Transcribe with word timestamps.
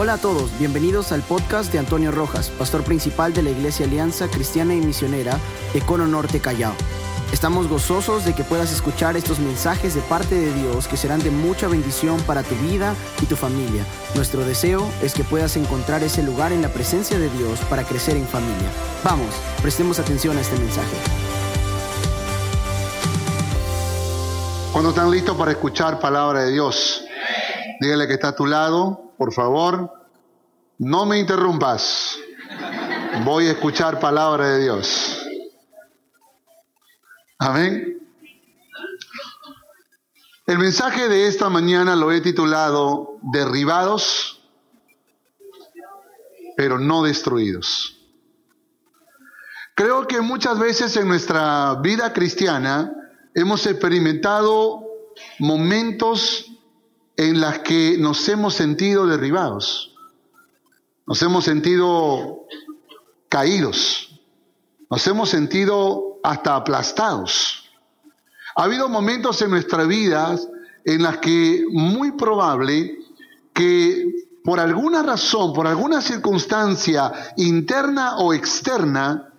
Hola 0.00 0.12
a 0.12 0.18
todos, 0.18 0.56
bienvenidos 0.60 1.10
al 1.10 1.22
podcast 1.22 1.72
de 1.72 1.80
Antonio 1.80 2.12
Rojas, 2.12 2.50
pastor 2.50 2.84
principal 2.84 3.32
de 3.32 3.42
la 3.42 3.50
Iglesia 3.50 3.84
Alianza 3.84 4.28
Cristiana 4.28 4.72
y 4.72 4.80
Misionera 4.80 5.36
de 5.74 5.80
Cono 5.80 6.06
Norte 6.06 6.38
Callao. 6.38 6.72
Estamos 7.32 7.66
gozosos 7.66 8.24
de 8.24 8.32
que 8.32 8.44
puedas 8.44 8.72
escuchar 8.72 9.16
estos 9.16 9.40
mensajes 9.40 9.96
de 9.96 10.00
parte 10.02 10.36
de 10.36 10.54
Dios 10.54 10.86
que 10.86 10.96
serán 10.96 11.18
de 11.18 11.32
mucha 11.32 11.66
bendición 11.66 12.20
para 12.28 12.44
tu 12.44 12.54
vida 12.54 12.94
y 13.20 13.26
tu 13.26 13.34
familia. 13.34 13.84
Nuestro 14.14 14.44
deseo 14.44 14.88
es 15.02 15.14
que 15.14 15.24
puedas 15.24 15.56
encontrar 15.56 16.04
ese 16.04 16.22
lugar 16.22 16.52
en 16.52 16.62
la 16.62 16.68
presencia 16.68 17.18
de 17.18 17.28
Dios 17.30 17.58
para 17.68 17.82
crecer 17.82 18.16
en 18.16 18.28
familia. 18.28 18.70
Vamos, 19.02 19.34
prestemos 19.62 19.98
atención 19.98 20.38
a 20.38 20.42
este 20.42 20.56
mensaje. 20.60 20.96
Cuando 24.72 24.90
están 24.90 25.10
listos 25.10 25.36
para 25.36 25.50
escuchar 25.50 25.98
palabra 25.98 26.44
de 26.44 26.52
Dios, 26.52 27.04
dígale 27.80 28.06
que 28.06 28.14
está 28.14 28.28
a 28.28 28.36
tu 28.36 28.46
lado, 28.46 29.07
por 29.18 29.32
favor, 29.32 29.92
no 30.78 31.04
me 31.04 31.18
interrumpas. 31.18 32.16
Voy 33.24 33.48
a 33.48 33.52
escuchar 33.52 33.98
palabra 33.98 34.50
de 34.50 34.62
Dios. 34.62 35.26
Amén. 37.40 38.00
El 40.46 40.58
mensaje 40.58 41.08
de 41.08 41.26
esta 41.26 41.50
mañana 41.50 41.96
lo 41.96 42.12
he 42.12 42.20
titulado 42.20 43.18
Derribados, 43.20 44.40
pero 46.56 46.78
no 46.78 47.02
destruidos. 47.02 47.98
Creo 49.74 50.06
que 50.06 50.20
muchas 50.20 50.58
veces 50.58 50.96
en 50.96 51.08
nuestra 51.08 51.74
vida 51.82 52.12
cristiana 52.12 52.92
hemos 53.34 53.66
experimentado 53.66 54.84
momentos 55.38 56.47
en 57.18 57.40
los 57.40 57.58
que 57.58 57.98
nos 57.98 58.28
hemos 58.28 58.54
sentido 58.54 59.04
derribados, 59.04 59.92
nos 61.04 61.20
hemos 61.20 61.44
sentido 61.44 62.46
caídos, 63.28 64.20
nos 64.88 65.04
hemos 65.08 65.28
sentido 65.28 66.20
hasta 66.22 66.54
aplastados. 66.54 67.68
Ha 68.54 68.62
habido 68.62 68.88
momentos 68.88 69.42
en 69.42 69.50
nuestra 69.50 69.82
vida 69.82 70.38
en 70.84 71.02
las 71.02 71.18
que 71.18 71.64
muy 71.72 72.12
probable 72.12 72.98
que 73.52 74.28
por 74.44 74.60
alguna 74.60 75.02
razón, 75.02 75.52
por 75.52 75.66
alguna 75.66 76.00
circunstancia 76.00 77.32
interna 77.36 78.18
o 78.18 78.32
externa, 78.32 79.34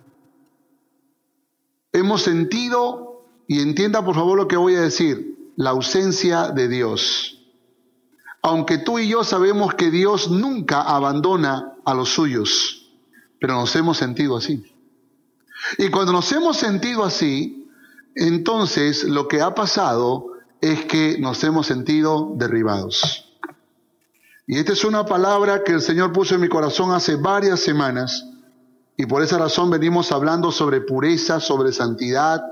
hemos 1.92 2.20
sentido 2.22 3.24
y 3.48 3.62
entienda 3.62 4.04
por 4.04 4.14
favor 4.14 4.36
lo 4.36 4.48
que 4.48 4.56
voy 4.58 4.74
a 4.74 4.82
decir, 4.82 5.52
la 5.56 5.70
ausencia 5.70 6.50
de 6.50 6.68
Dios. 6.68 7.39
Aunque 8.42 8.78
tú 8.78 8.98
y 8.98 9.08
yo 9.08 9.24
sabemos 9.24 9.74
que 9.74 9.90
Dios 9.90 10.30
nunca 10.30 10.82
abandona 10.82 11.74
a 11.84 11.94
los 11.94 12.08
suyos, 12.08 12.90
pero 13.38 13.54
nos 13.54 13.74
hemos 13.76 13.98
sentido 13.98 14.36
así. 14.36 14.64
Y 15.78 15.90
cuando 15.90 16.12
nos 16.12 16.30
hemos 16.32 16.56
sentido 16.56 17.04
así, 17.04 17.68
entonces 18.14 19.04
lo 19.04 19.28
que 19.28 19.40
ha 19.40 19.54
pasado 19.54 20.26
es 20.60 20.84
que 20.86 21.18
nos 21.18 21.42
hemos 21.44 21.66
sentido 21.66 22.32
derribados. 22.36 23.26
Y 24.46 24.58
esta 24.58 24.72
es 24.72 24.84
una 24.84 25.06
palabra 25.06 25.62
que 25.62 25.72
el 25.72 25.80
Señor 25.80 26.12
puso 26.12 26.34
en 26.34 26.40
mi 26.40 26.48
corazón 26.48 26.92
hace 26.92 27.16
varias 27.16 27.60
semanas 27.60 28.26
y 28.96 29.06
por 29.06 29.22
esa 29.22 29.38
razón 29.38 29.70
venimos 29.70 30.12
hablando 30.12 30.52
sobre 30.52 30.80
pureza, 30.80 31.40
sobre 31.40 31.72
santidad, 31.72 32.42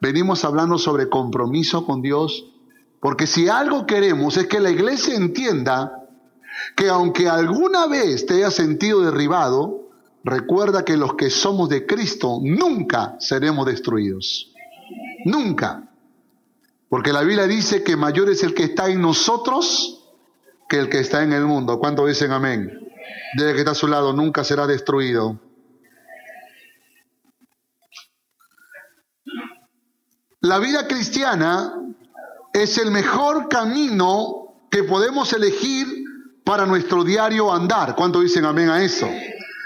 venimos 0.00 0.44
hablando 0.44 0.76
sobre 0.76 1.08
compromiso 1.08 1.86
con 1.86 2.02
Dios, 2.02 2.44
porque 3.04 3.26
si 3.26 3.50
algo 3.50 3.84
queremos 3.84 4.38
es 4.38 4.46
que 4.46 4.58
la 4.58 4.70
iglesia 4.70 5.14
entienda 5.14 6.06
que 6.74 6.88
aunque 6.88 7.28
alguna 7.28 7.86
vez 7.86 8.24
te 8.24 8.36
hayas 8.36 8.54
sentido 8.54 9.02
derribado, 9.02 9.90
recuerda 10.24 10.86
que 10.86 10.96
los 10.96 11.14
que 11.14 11.28
somos 11.28 11.68
de 11.68 11.84
Cristo 11.84 12.38
nunca 12.42 13.16
seremos 13.18 13.66
destruidos. 13.66 14.54
Nunca. 15.26 15.86
Porque 16.88 17.12
la 17.12 17.20
Biblia 17.20 17.46
dice 17.46 17.82
que 17.82 17.94
mayor 17.94 18.30
es 18.30 18.42
el 18.42 18.54
que 18.54 18.64
está 18.64 18.88
en 18.88 19.02
nosotros 19.02 20.02
que 20.66 20.78
el 20.78 20.88
que 20.88 21.00
está 21.00 21.22
en 21.22 21.34
el 21.34 21.44
mundo. 21.44 21.78
¿Cuánto 21.78 22.06
dicen 22.06 22.32
amén? 22.32 22.88
Desde 23.36 23.52
que 23.52 23.58
está 23.58 23.72
a 23.72 23.74
su 23.74 23.86
lado, 23.86 24.14
nunca 24.14 24.44
será 24.44 24.66
destruido. 24.66 25.38
La 30.40 30.58
vida 30.58 30.88
cristiana 30.88 31.83
es 32.54 32.78
el 32.78 32.92
mejor 32.92 33.48
camino 33.48 34.66
que 34.70 34.84
podemos 34.84 35.32
elegir 35.32 35.86
para 36.44 36.64
nuestro 36.64 37.02
diario 37.02 37.52
andar. 37.52 37.96
¿Cuánto 37.96 38.20
dicen 38.20 38.44
amén 38.44 38.70
a 38.70 38.82
eso? 38.82 39.08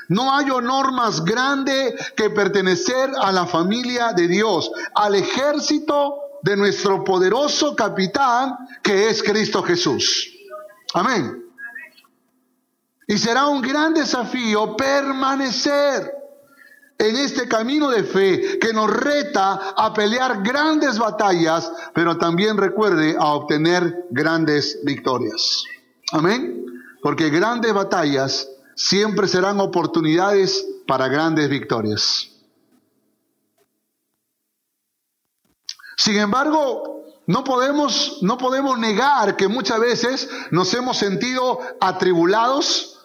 No 0.08 0.34
hay 0.34 0.48
honor 0.50 0.90
más 0.92 1.22
grande 1.22 1.94
que 2.16 2.30
pertenecer 2.30 3.10
a 3.20 3.30
la 3.30 3.46
familia 3.46 4.14
de 4.14 4.26
Dios, 4.26 4.72
al 4.94 5.14
ejército 5.14 6.14
de 6.42 6.56
nuestro 6.56 7.04
poderoso 7.04 7.76
capitán 7.76 8.56
que 8.82 9.10
es 9.10 9.22
Cristo 9.22 9.62
Jesús. 9.62 10.32
Amén. 10.94 11.44
Y 13.06 13.18
será 13.18 13.48
un 13.48 13.60
gran 13.60 13.92
desafío 13.92 14.76
permanecer 14.76 16.10
en 16.98 17.16
este 17.16 17.46
camino 17.46 17.90
de 17.90 18.02
fe 18.02 18.58
que 18.58 18.72
nos 18.72 18.90
reta 18.90 19.72
a 19.76 19.94
pelear 19.94 20.42
grandes 20.42 20.98
batallas, 20.98 21.72
pero 21.94 22.18
también 22.18 22.56
recuerde 22.56 23.16
a 23.18 23.26
obtener 23.34 24.06
grandes 24.10 24.80
victorias. 24.82 25.62
Amén. 26.10 26.64
Porque 27.00 27.30
grandes 27.30 27.72
batallas 27.72 28.48
siempre 28.74 29.28
serán 29.28 29.60
oportunidades 29.60 30.66
para 30.86 31.06
grandes 31.06 31.48
victorias. 31.48 32.30
Sin 35.96 36.16
embargo, 36.16 37.04
no 37.26 37.44
podemos, 37.44 38.18
no 38.22 38.38
podemos 38.38 38.78
negar 38.78 39.36
que 39.36 39.48
muchas 39.48 39.78
veces 39.78 40.30
nos 40.50 40.72
hemos 40.74 40.96
sentido 40.96 41.60
atribulados, 41.80 42.98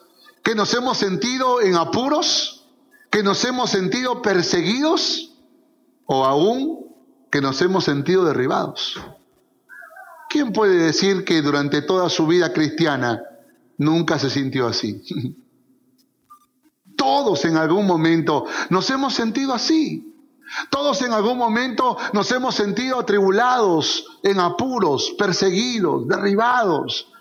que 0.44 0.56
nos 0.56 0.74
hemos 0.74 0.98
sentido 0.98 1.62
en 1.62 1.75
apuros, 1.75 2.62
que 3.13 3.22
nos 3.22 3.46
hemos 3.46 3.69
sentido 3.69 4.24
perseguidos 4.24 5.35
o 6.07 6.25
aún 6.25 6.88
que 7.31 7.41
nos 7.41 7.62
hemos 7.62 7.84
sentido 7.84 8.25
derribados. 8.25 9.00
¿Quién 10.31 10.51
puede 10.51 10.78
decir 10.78 11.24
que 11.24 11.44
durante 11.44 11.84
toda 11.84 12.09
su 12.09 12.25
vida 12.25 12.51
cristiana 12.51 13.22
nunca 13.78 14.18
se 14.18 14.31
sintió 14.31 14.66
así? 14.66 15.03
Todos 16.97 17.46
en 17.46 17.56
algún 17.56 17.85
momento 17.85 18.47
nos 18.72 18.90
hemos 18.90 19.13
sentido 19.13 19.53
así. 19.53 20.12
Todos 20.72 21.03
en 21.03 21.13
algún 21.13 21.38
momento 21.38 21.95
nos 22.13 22.31
hemos 22.31 22.56
sentido 22.56 23.00
atribulados, 23.00 24.07
en 24.24 24.40
apuros, 24.40 25.13
perseguidos, 25.19 26.07
derribados 26.07 27.12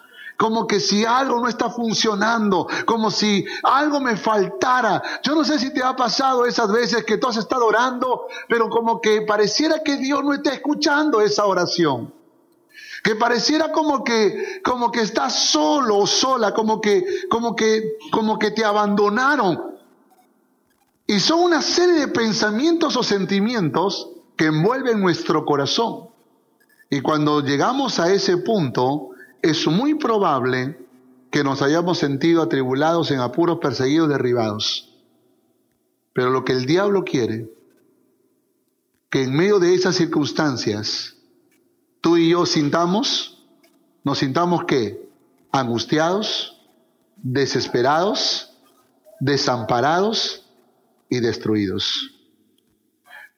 como 0.43 0.67
que 0.67 0.81
si 0.81 1.05
algo 1.05 1.39
no 1.39 1.47
está 1.47 1.71
funcionando, 1.71 2.67
como 2.85 3.13
si 3.13 3.47
algo 3.63 4.01
me 4.01 4.17
faltara. 4.17 5.01
Yo 5.23 5.37
no 5.37 5.45
sé 5.45 5.57
si 5.57 5.73
te 5.73 5.85
ha 5.85 5.95
pasado 5.95 6.47
esas 6.47 6.73
veces 6.73 7.05
que 7.05 7.17
tú 7.17 7.29
has 7.29 7.37
estado 7.37 7.65
orando, 7.65 8.27
pero 8.49 8.69
como 8.69 9.01
que 9.01 9.23
pareciera 9.23 9.85
que 9.85 9.99
Dios 9.99 10.25
no 10.25 10.33
está 10.33 10.53
escuchando 10.53 11.21
esa 11.21 11.47
oración. 11.47 12.13
Que 13.05 13.15
pareciera 13.15 13.71
como 13.71 14.03
que 14.03 14.61
como 14.65 14.91
que 14.91 15.03
estás 15.03 15.33
solo 15.33 15.99
o 15.99 16.09
sola, 16.09 16.53
como 16.53 16.81
que 16.81 17.05
como 17.31 17.55
que 17.55 17.99
como 18.11 18.37
que 18.37 18.51
te 18.51 18.65
abandonaron. 18.65 19.77
Y 21.07 21.21
son 21.21 21.39
una 21.39 21.63
serie 21.63 22.01
de 22.01 22.09
pensamientos 22.09 22.97
o 22.97 23.05
sentimientos 23.05 24.11
que 24.37 24.47
envuelven 24.47 25.01
nuestro 25.01 25.45
corazón. 25.45 26.09
Y 26.91 27.01
cuando 27.01 27.43
llegamos 27.43 28.01
a 28.01 28.13
ese 28.13 28.39
punto, 28.39 29.12
es 29.43 29.67
muy 29.67 29.95
probable 29.95 30.79
que 31.31 31.43
nos 31.43 31.63
hayamos 31.63 31.99
sentido 31.99 32.43
atribulados, 32.43 33.11
en 33.11 33.21
apuros, 33.21 33.59
perseguidos, 33.59 34.09
derribados. 34.09 34.95
Pero 36.13 36.31
lo 36.31 36.45
que 36.45 36.53
el 36.53 36.67
diablo 36.67 37.05
quiere, 37.05 37.51
que 39.11 39.25
en 39.25 39.35
medio 39.35 39.59
de 39.59 39.75
esas 39.75 39.97
circunstancias, 39.97 41.17
tú 42.01 42.17
y 42.17 42.31
yo 42.31 42.47
sintamos, 42.47 43.45
nos 44.05 44.19
sintamos 44.19 44.65
que 44.65 45.09
angustiados, 45.51 46.61
desesperados, 47.17 48.53
desamparados 49.21 50.47
y 51.09 51.21
destruidos. 51.21 52.22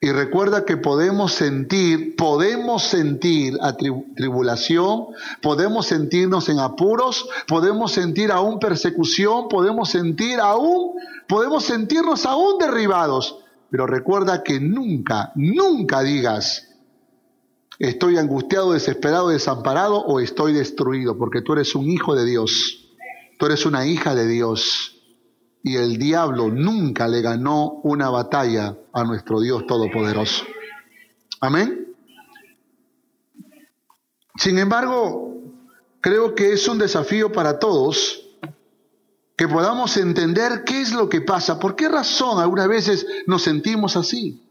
Y 0.01 0.11
recuerda 0.11 0.65
que 0.65 0.77
podemos 0.77 1.31
sentir, 1.33 2.15
podemos 2.15 2.83
sentir 2.83 3.57
tribulación, 4.15 5.07
podemos 5.41 5.87
sentirnos 5.87 6.49
en 6.49 6.59
apuros, 6.59 7.27
podemos 7.47 7.93
sentir 7.93 8.31
aún 8.31 8.59
persecución, 8.59 9.47
podemos 9.47 9.89
sentir 9.89 10.39
aún, 10.39 10.95
podemos 11.27 11.63
sentirnos 11.63 12.25
aún 12.25 12.57
derribados. 12.59 13.39
Pero 13.71 13.87
recuerda 13.87 14.43
que 14.43 14.59
nunca, 14.59 15.31
nunca 15.35 16.01
digas, 16.01 16.67
estoy 17.79 18.17
angustiado, 18.17 18.73
desesperado, 18.73 19.29
desamparado 19.29 19.97
o 19.97 20.19
estoy 20.19 20.53
destruido, 20.53 21.17
porque 21.17 21.41
tú 21.41 21.53
eres 21.53 21.73
un 21.73 21.89
hijo 21.89 22.15
de 22.15 22.25
Dios. 22.25 22.81
Tú 23.39 23.47
eres 23.47 23.65
una 23.65 23.85
hija 23.85 24.13
de 24.13 24.27
Dios 24.27 24.94
y 25.65 25.77
el 25.77 25.97
diablo 25.97 26.49
nunca 26.49 27.07
le 27.07 27.23
ganó 27.23 27.79
una 27.81 28.11
batalla 28.11 28.77
a 28.93 29.03
nuestro 29.03 29.41
Dios 29.41 29.65
Todopoderoso. 29.65 30.45
Amén. 31.41 31.87
Sin 34.37 34.59
embargo, 34.59 35.41
creo 36.01 36.35
que 36.35 36.53
es 36.53 36.67
un 36.67 36.77
desafío 36.77 37.31
para 37.31 37.57
todos 37.57 38.29
que 39.35 39.47
podamos 39.47 39.97
entender 39.97 40.65
qué 40.65 40.81
es 40.81 40.93
lo 40.93 41.09
que 41.09 41.21
pasa, 41.21 41.59
por 41.59 41.75
qué 41.75 41.89
razón 41.89 42.39
algunas 42.39 42.67
veces 42.67 43.07
nos 43.25 43.41
sentimos 43.41 43.97
así. 43.97 44.44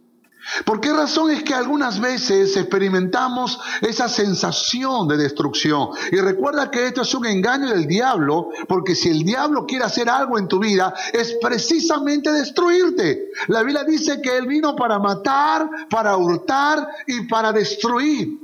¿Por 0.65 0.81
qué 0.81 0.93
razón 0.93 1.31
es 1.31 1.43
que 1.43 1.55
algunas 1.55 2.01
veces 2.01 2.57
experimentamos 2.57 3.59
esa 3.81 4.09
sensación 4.09 5.09
de 5.09 5.17
destrucción? 5.17 5.89
Y 6.13 6.17
recuerda 6.17 6.71
que 6.71 6.87
esto 6.87 7.03
es 7.03 7.15
un 7.15 7.27
engaño 7.27 7.69
del 7.69 7.87
diablo, 7.87 8.51
porque 8.69 8.95
si 8.95 9.09
el 9.09 9.25
diablo 9.25 9.67
quiere 9.67 9.85
hacer 9.85 10.09
algo 10.09 10.39
en 10.39 10.49
tu 10.49 10.59
vida, 10.59 10.95
es 11.13 11.37
precisamente 11.41 12.31
destruirte. 12.31 13.31
La 13.49 13.63
Biblia 13.63 13.85
dice 13.85 14.21
que 14.21 14.37
Él 14.37 14.47
vino 14.47 14.77
para 14.77 14.99
matar, 14.99 15.69
para 15.89 16.17
hurtar 16.17 16.89
y 17.07 17.23
para 17.23 17.53
destruir. 17.53 18.39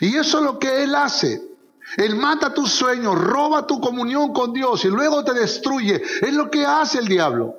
Y 0.00 0.16
eso 0.16 0.38
es 0.38 0.44
lo 0.44 0.58
que 0.58 0.82
Él 0.82 0.94
hace. 0.94 1.50
Él 1.96 2.14
mata 2.14 2.54
tus 2.54 2.70
sueños, 2.70 3.18
roba 3.18 3.66
tu 3.66 3.80
comunión 3.80 4.32
con 4.32 4.52
Dios 4.52 4.84
y 4.84 4.88
luego 4.88 5.24
te 5.24 5.32
destruye. 5.32 6.02
Es 6.20 6.32
lo 6.32 6.50
que 6.50 6.64
hace 6.64 6.98
el 6.98 7.08
diablo. 7.08 7.54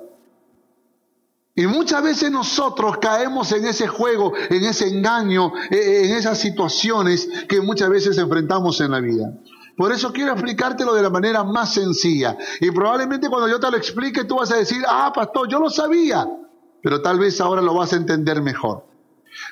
Y 1.54 1.66
muchas 1.66 2.02
veces 2.02 2.30
nosotros 2.30 2.96
caemos 2.98 3.52
en 3.52 3.66
ese 3.66 3.86
juego, 3.86 4.32
en 4.48 4.64
ese 4.64 4.88
engaño, 4.88 5.52
e, 5.70 6.06
en 6.06 6.16
esas 6.16 6.38
situaciones 6.38 7.28
que 7.46 7.60
muchas 7.60 7.90
veces 7.90 8.16
enfrentamos 8.16 8.80
en 8.80 8.90
la 8.90 9.00
vida. 9.00 9.34
Por 9.76 9.92
eso 9.92 10.12
quiero 10.12 10.32
explicártelo 10.32 10.94
de 10.94 11.02
la 11.02 11.10
manera 11.10 11.44
más 11.44 11.74
sencilla. 11.74 12.36
Y 12.60 12.70
probablemente 12.70 13.28
cuando 13.28 13.48
yo 13.48 13.60
te 13.60 13.70
lo 13.70 13.76
explique 13.76 14.24
tú 14.24 14.36
vas 14.36 14.50
a 14.50 14.56
decir, 14.56 14.82
ah, 14.88 15.12
pastor, 15.14 15.48
yo 15.48 15.58
lo 15.58 15.68
sabía. 15.68 16.26
Pero 16.82 17.02
tal 17.02 17.18
vez 17.18 17.40
ahora 17.40 17.60
lo 17.60 17.74
vas 17.74 17.92
a 17.92 17.96
entender 17.96 18.40
mejor. 18.40 18.86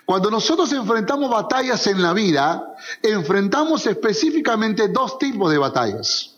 Cuando 0.05 0.31
nosotros 0.31 0.73
enfrentamos 0.73 1.31
batallas 1.31 1.87
en 1.87 2.03
la 2.03 2.13
vida, 2.13 2.75
enfrentamos 3.03 3.87
específicamente 3.87 4.89
dos 4.89 5.19
tipos 5.19 5.51
de 5.51 5.59
batallas. 5.59 6.37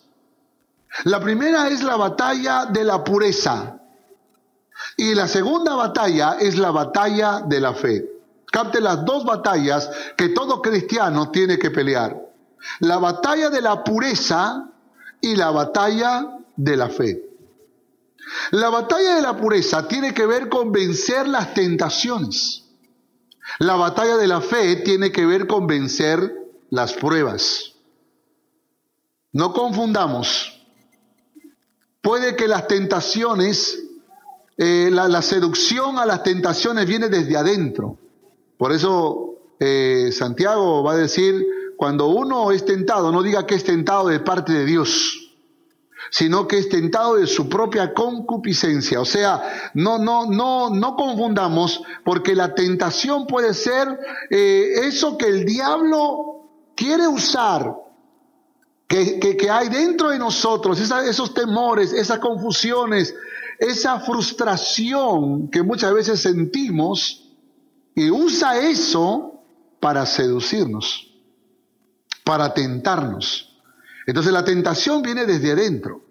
La 1.05 1.21
primera 1.21 1.69
es 1.69 1.83
la 1.83 1.97
batalla 1.97 2.67
de 2.67 2.85
la 2.85 3.03
pureza 3.03 3.82
y 4.97 5.15
la 5.15 5.29
segunda 5.29 5.75
batalla 5.75 6.37
es 6.41 6.59
la 6.59 6.71
batalla 6.71 7.43
de 7.47 7.61
la 7.61 7.75
fe. 7.75 8.09
Capte 8.47 8.81
las 8.81 9.05
dos 9.05 9.25
batallas 9.25 9.91
que 10.17 10.29
todo 10.29 10.61
cristiano 10.61 11.31
tiene 11.31 11.59
que 11.59 11.71
pelear. 11.71 12.21
La 12.81 12.99
batalla 12.99 13.49
de 13.51 13.63
la 13.63 13.83
pureza 13.83 14.69
y 15.21 15.37
la 15.37 15.51
batalla 15.51 16.39
de 16.57 16.77
la 16.77 16.89
fe. 16.89 17.23
La 18.51 18.69
batalla 18.69 19.17
de 19.17 19.23
la 19.23 19.37
pureza 19.37 19.89
tiene 19.89 20.15
que 20.15 20.27
ver 20.27 20.49
con 20.49 20.71
vencer 20.71 21.27
las 21.27 21.55
tentaciones. 21.55 22.65
La 23.59 23.77
batalla 23.77 24.17
de 24.17 24.27
la 24.27 24.41
fe 24.41 24.77
tiene 24.77 25.11
que 25.11 25.27
ver 25.27 25.47
con 25.47 25.67
vencer 25.67 26.35
las 26.71 26.93
pruebas. 26.93 27.73
No 29.33 29.53
confundamos. 29.53 30.61
Puede 32.01 32.37
que 32.37 32.49
las 32.49 32.67
tentaciones, 32.67 33.82
eh, 34.57 34.91
la, 34.93 35.23
seducción 35.23 35.99
a 35.99 36.07
las 36.07 36.23
tentaciones 36.23 36.87
viene 36.87 37.09
desde 37.09 37.37
adentro. 37.37 37.99
Por 38.59 38.73
eso 38.73 39.35
eh, 39.59 40.11
Santiago 40.13 40.83
va 40.83 40.93
a 40.93 40.97
decir, 40.97 41.47
cuando 41.77 42.09
uno 42.09 42.53
es 42.53 42.65
tentado, 42.65 43.11
no 43.11 43.23
diga 43.23 43.47
que 43.47 43.55
es 43.55 43.65
tentado 43.65 44.09
de 44.09 44.21
parte 44.21 44.53
de 44.53 44.65
Dios 44.65 45.23
sino 46.13 46.47
que 46.47 46.59
es 46.59 46.69
tentado 46.69 47.17
de 47.17 47.27
su 47.27 47.49
propia 47.49 47.95
concupiscencia. 47.95 49.01
O 49.01 49.05
sea, 49.07 49.71
no, 49.73 49.97
no, 49.99 50.27
no, 50.27 50.69
no 50.69 50.95
confundamos, 50.95 51.83
porque 52.05 52.35
la 52.35 52.55
tentación 52.55 53.27
puede 53.27 53.55
ser 53.55 53.89
eh, 54.29 54.75
eso 54.83 55.17
que 55.17 55.27
el 55.27 55.47
diablo 55.47 56.51
quiere 56.77 57.09
usar, 57.09 57.75
que, 58.87 59.19
que, 59.19 59.51
hay 59.51 59.71
dentro 59.71 60.11
de 60.11 60.19
nosotros, 60.19 60.79
esos 60.79 61.33
temores, 61.33 61.95
esas 61.95 62.19
confusiones, 62.19 63.15
esa 63.63 64.01
frustración 64.01 65.49
que 65.49 65.63
muchas 65.63 65.95
veces 65.95 66.21
sentimos, 66.21 67.23
y 67.95 68.11
usa 68.11 68.59
eso 68.59 69.45
para 69.79 70.05
seducirnos, 70.05 71.15
para 72.25 72.53
tentarnos. 72.55 73.57
Entonces 74.07 74.33
la 74.33 74.45
tentación 74.45 75.03
viene 75.03 75.27
desde 75.27 75.53
adentro, 75.53 76.03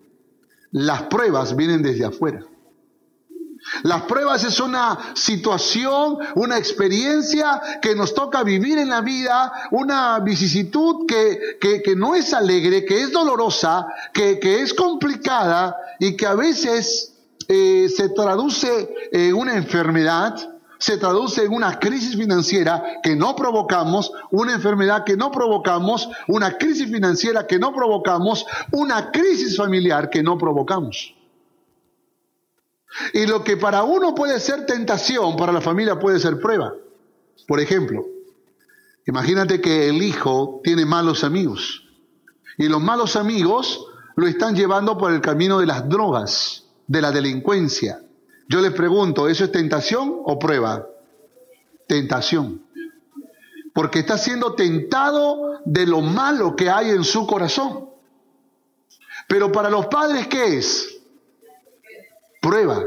las 0.71 1.03
pruebas 1.03 1.53
vienen 1.55 1.81
desde 1.81 2.05
afuera. 2.05 2.45
Las 3.83 4.03
pruebas 4.03 4.43
es 4.45 4.59
una 4.61 5.13
situación, 5.13 6.19
una 6.35 6.57
experiencia 6.57 7.61
que 7.81 7.95
nos 7.95 8.13
toca 8.13 8.43
vivir 8.43 8.77
en 8.77 8.89
la 8.89 9.01
vida, 9.01 9.51
una 9.71 10.19
vicisitud 10.19 11.05
que, 11.05 11.57
que, 11.59 11.95
no 11.95 12.15
es 12.15 12.33
alegre, 12.33 12.85
que 12.85 13.01
es 13.01 13.11
dolorosa, 13.11 13.85
que, 14.13 14.39
que 14.39 14.61
es 14.61 14.73
complicada 14.73 15.77
y 15.99 16.15
que 16.15 16.25
a 16.25 16.33
veces 16.33 17.10
eh, 17.53 17.89
se 17.89 18.07
traduce 18.07 18.93
en 19.11 19.35
una 19.35 19.57
enfermedad, 19.57 20.37
se 20.77 20.95
traduce 20.95 21.43
en 21.43 21.51
una 21.51 21.79
crisis 21.79 22.15
financiera 22.15 23.01
que 23.03 23.13
no 23.13 23.35
provocamos, 23.35 24.13
una 24.31 24.53
enfermedad 24.53 25.03
que 25.03 25.17
no 25.17 25.31
provocamos, 25.31 26.07
una 26.29 26.57
crisis 26.57 26.89
financiera 26.89 27.45
que 27.45 27.59
no 27.59 27.73
provocamos, 27.73 28.45
una 28.71 29.11
crisis 29.11 29.57
familiar 29.57 30.09
que 30.09 30.23
no 30.23 30.37
provocamos. 30.37 31.13
Y 33.13 33.25
lo 33.25 33.43
que 33.43 33.57
para 33.57 33.83
uno 33.83 34.15
puede 34.15 34.39
ser 34.39 34.65
tentación, 34.65 35.35
para 35.35 35.51
la 35.51 35.59
familia 35.59 35.99
puede 35.99 36.19
ser 36.19 36.39
prueba. 36.39 36.73
Por 37.49 37.59
ejemplo, 37.59 38.05
imagínate 39.05 39.59
que 39.59 39.89
el 39.89 40.01
hijo 40.01 40.61
tiene 40.63 40.85
malos 40.85 41.25
amigos 41.25 41.83
y 42.57 42.69
los 42.69 42.81
malos 42.81 43.17
amigos 43.17 43.87
lo 44.15 44.25
están 44.25 44.55
llevando 44.55 44.97
por 44.97 45.11
el 45.11 45.19
camino 45.19 45.59
de 45.59 45.65
las 45.65 45.89
drogas, 45.89 46.63
de 46.91 47.01
la 47.01 47.11
delincuencia, 47.13 48.01
yo 48.49 48.59
les 48.59 48.73
pregunto, 48.73 49.29
¿eso 49.29 49.45
es 49.45 49.51
tentación 49.53 50.13
o 50.25 50.37
prueba? 50.37 50.85
Tentación. 51.87 52.65
Porque 53.73 53.99
está 53.99 54.17
siendo 54.17 54.55
tentado 54.55 55.61
de 55.63 55.85
lo 55.85 56.01
malo 56.01 56.53
que 56.53 56.69
hay 56.69 56.89
en 56.89 57.05
su 57.05 57.25
corazón. 57.25 57.89
Pero 59.29 59.53
para 59.53 59.69
los 59.69 59.85
padres, 59.85 60.27
¿qué 60.27 60.57
es? 60.57 60.99
Prueba. 62.41 62.83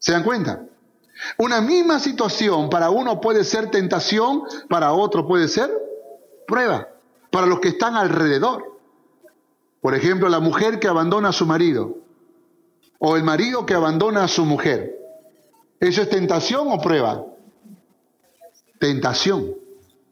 ¿Se 0.00 0.10
dan 0.10 0.24
cuenta? 0.24 0.64
Una 1.38 1.60
misma 1.60 2.00
situación 2.00 2.70
para 2.70 2.90
uno 2.90 3.20
puede 3.20 3.44
ser 3.44 3.70
tentación, 3.70 4.42
para 4.68 4.92
otro 4.94 5.28
puede 5.28 5.46
ser 5.46 5.70
prueba. 6.48 6.88
Para 7.30 7.46
los 7.46 7.60
que 7.60 7.68
están 7.68 7.94
alrededor. 7.94 8.80
Por 9.80 9.94
ejemplo, 9.94 10.28
la 10.28 10.40
mujer 10.40 10.80
que 10.80 10.88
abandona 10.88 11.28
a 11.28 11.32
su 11.32 11.46
marido 11.46 12.00
o 13.00 13.16
el 13.16 13.24
marido 13.24 13.66
que 13.66 13.74
abandona 13.74 14.24
a 14.24 14.28
su 14.28 14.44
mujer. 14.44 14.96
¿Eso 15.80 16.02
es 16.02 16.10
tentación 16.10 16.68
o 16.70 16.80
prueba? 16.80 17.24
Tentación. 18.78 19.54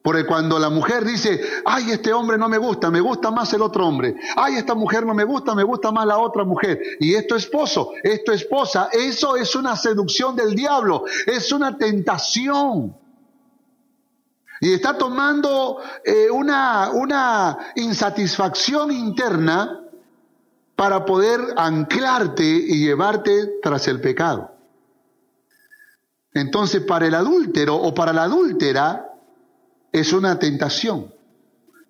Porque 0.02 0.24
cuando 0.24 0.58
la 0.58 0.70
mujer 0.70 1.04
dice, 1.04 1.38
ay, 1.66 1.90
este 1.90 2.14
hombre 2.14 2.38
no 2.38 2.48
me 2.48 2.56
gusta, 2.56 2.90
me 2.90 3.00
gusta 3.00 3.30
más 3.30 3.52
el 3.52 3.60
otro 3.60 3.86
hombre. 3.86 4.16
Ay, 4.36 4.54
esta 4.54 4.74
mujer 4.74 5.04
no 5.04 5.12
me 5.12 5.24
gusta, 5.24 5.54
me 5.54 5.64
gusta 5.64 5.92
más 5.92 6.06
la 6.06 6.18
otra 6.18 6.44
mujer. 6.44 6.80
Y 6.98 7.14
esto 7.14 7.36
esposo, 7.36 7.92
esto 8.02 8.32
esposa, 8.32 8.88
eso 8.90 9.36
es 9.36 9.54
una 9.54 9.76
seducción 9.76 10.34
del 10.34 10.54
diablo, 10.54 11.04
es 11.26 11.52
una 11.52 11.76
tentación. 11.76 12.96
Y 14.62 14.72
está 14.72 14.96
tomando 14.96 15.78
eh, 16.02 16.30
una, 16.30 16.90
una 16.94 17.58
insatisfacción 17.76 18.90
interna 18.90 19.87
para 20.78 21.04
poder 21.04 21.40
anclarte 21.56 22.44
y 22.44 22.84
llevarte 22.84 23.58
tras 23.60 23.88
el 23.88 24.00
pecado. 24.00 24.52
Entonces, 26.32 26.82
para 26.82 27.08
el 27.08 27.16
adúltero 27.16 27.74
o 27.74 27.92
para 27.92 28.12
la 28.12 28.22
adúltera 28.22 29.12
es 29.90 30.12
una 30.12 30.38
tentación, 30.38 31.12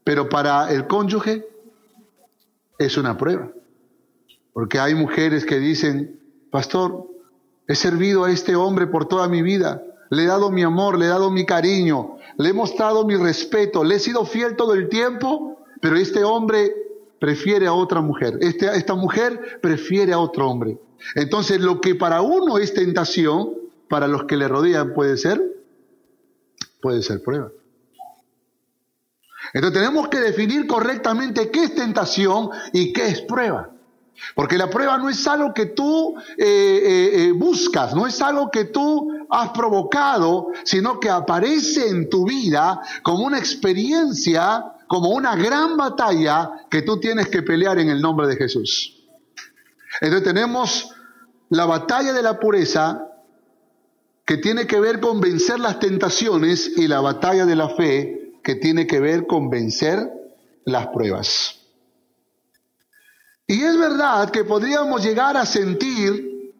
pero 0.04 0.30
para 0.30 0.72
el 0.72 0.86
cónyuge 0.86 1.46
es 2.78 2.96
una 2.96 3.18
prueba. 3.18 3.50
Porque 4.54 4.78
hay 4.78 4.94
mujeres 4.94 5.44
que 5.44 5.58
dicen, 5.58 6.18
pastor, 6.50 7.08
he 7.66 7.74
servido 7.74 8.24
a 8.24 8.30
este 8.30 8.56
hombre 8.56 8.86
por 8.86 9.06
toda 9.06 9.28
mi 9.28 9.42
vida, 9.42 9.82
le 10.08 10.22
he 10.22 10.26
dado 10.26 10.50
mi 10.50 10.62
amor, 10.62 10.98
le 10.98 11.04
he 11.04 11.08
dado 11.08 11.30
mi 11.30 11.44
cariño, 11.44 12.16
le 12.38 12.48
he 12.48 12.54
mostrado 12.54 13.04
mi 13.04 13.16
respeto, 13.16 13.84
le 13.84 13.96
he 13.96 14.00
sido 14.00 14.24
fiel 14.24 14.56
todo 14.56 14.72
el 14.72 14.88
tiempo, 14.88 15.58
pero 15.82 15.96
este 15.96 16.24
hombre 16.24 16.87
prefiere 17.18 17.66
a 17.66 17.72
otra 17.72 18.00
mujer, 18.00 18.38
este, 18.40 18.66
esta 18.76 18.94
mujer 18.94 19.58
prefiere 19.60 20.12
a 20.12 20.18
otro 20.18 20.48
hombre. 20.48 20.78
Entonces 21.14 21.60
lo 21.60 21.80
que 21.80 21.94
para 21.94 22.22
uno 22.22 22.58
es 22.58 22.74
tentación, 22.74 23.54
para 23.88 24.06
los 24.06 24.24
que 24.24 24.36
le 24.36 24.48
rodean 24.48 24.94
puede 24.94 25.16
ser, 25.16 25.42
puede 26.80 27.02
ser 27.02 27.22
prueba. 27.22 27.50
Entonces 29.54 29.80
tenemos 29.80 30.08
que 30.08 30.18
definir 30.18 30.66
correctamente 30.66 31.50
qué 31.50 31.64
es 31.64 31.74
tentación 31.74 32.50
y 32.72 32.92
qué 32.92 33.06
es 33.06 33.22
prueba. 33.22 33.70
Porque 34.34 34.58
la 34.58 34.68
prueba 34.68 34.98
no 34.98 35.08
es 35.08 35.26
algo 35.26 35.54
que 35.54 35.66
tú 35.66 36.16
eh, 36.36 36.44
eh, 36.44 37.10
eh, 37.14 37.32
buscas, 37.32 37.94
no 37.94 38.06
es 38.06 38.20
algo 38.20 38.50
que 38.50 38.64
tú 38.64 39.10
has 39.30 39.50
provocado, 39.50 40.48
sino 40.64 40.98
que 40.98 41.08
aparece 41.08 41.88
en 41.88 42.08
tu 42.10 42.26
vida 42.26 42.80
como 43.02 43.24
una 43.24 43.38
experiencia, 43.38 44.72
como 44.88 45.10
una 45.10 45.36
gran 45.36 45.76
batalla 45.76 46.50
que 46.70 46.82
tú 46.82 46.98
tienes 46.98 47.28
que 47.28 47.42
pelear 47.42 47.78
en 47.78 47.90
el 47.90 48.00
nombre 48.00 48.26
de 48.26 48.36
Jesús. 48.36 49.06
Entonces 50.00 50.26
tenemos 50.26 50.90
la 51.50 51.66
batalla 51.66 52.12
de 52.12 52.22
la 52.22 52.40
pureza 52.40 53.04
que 54.24 54.38
tiene 54.38 54.66
que 54.66 54.80
ver 54.80 55.00
con 55.00 55.20
vencer 55.20 55.60
las 55.60 55.78
tentaciones 55.78 56.72
y 56.76 56.88
la 56.88 57.00
batalla 57.00 57.46
de 57.46 57.56
la 57.56 57.68
fe 57.70 58.32
que 58.42 58.56
tiene 58.56 58.86
que 58.86 59.00
ver 59.00 59.26
con 59.26 59.50
vencer 59.50 60.10
las 60.64 60.88
pruebas. 60.88 61.58
Y 63.46 63.62
es 63.62 63.78
verdad 63.78 64.30
que 64.30 64.44
podríamos 64.44 65.02
llegar 65.02 65.36
a 65.36 65.46
sentir, 65.46 66.52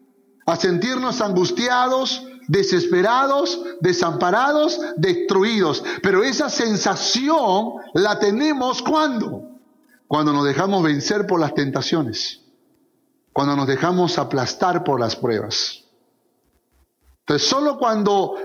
a 0.45 0.55
sentirnos 0.55 1.21
angustiados, 1.21 2.25
desesperados, 2.49 3.61
desamparados, 3.79 4.79
destruidos. 4.97 5.83
Pero 6.01 6.23
esa 6.23 6.49
sensación 6.49 7.75
la 7.93 8.19
tenemos 8.19 8.81
cuando? 8.81 9.43
Cuando 10.07 10.33
nos 10.33 10.43
dejamos 10.43 10.83
vencer 10.83 11.27
por 11.27 11.39
las 11.39 11.53
tentaciones, 11.53 12.41
cuando 13.31 13.55
nos 13.55 13.67
dejamos 13.67 14.17
aplastar 14.17 14.83
por 14.83 14.99
las 14.99 15.15
pruebas. 15.15 15.83
Entonces, 17.19 17.47
solo 17.47 17.77
cuando 17.77 18.35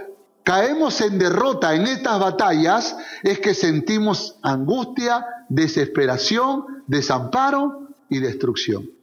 caemos 0.42 1.00
en 1.00 1.18
derrota 1.18 1.74
en 1.74 1.86
estas 1.86 2.20
batallas 2.20 2.94
es 3.22 3.40
que 3.40 3.54
sentimos 3.54 4.38
angustia, 4.42 5.26
desesperación, 5.48 6.84
desamparo 6.86 7.88
y 8.10 8.18
destrucción. 8.18 8.93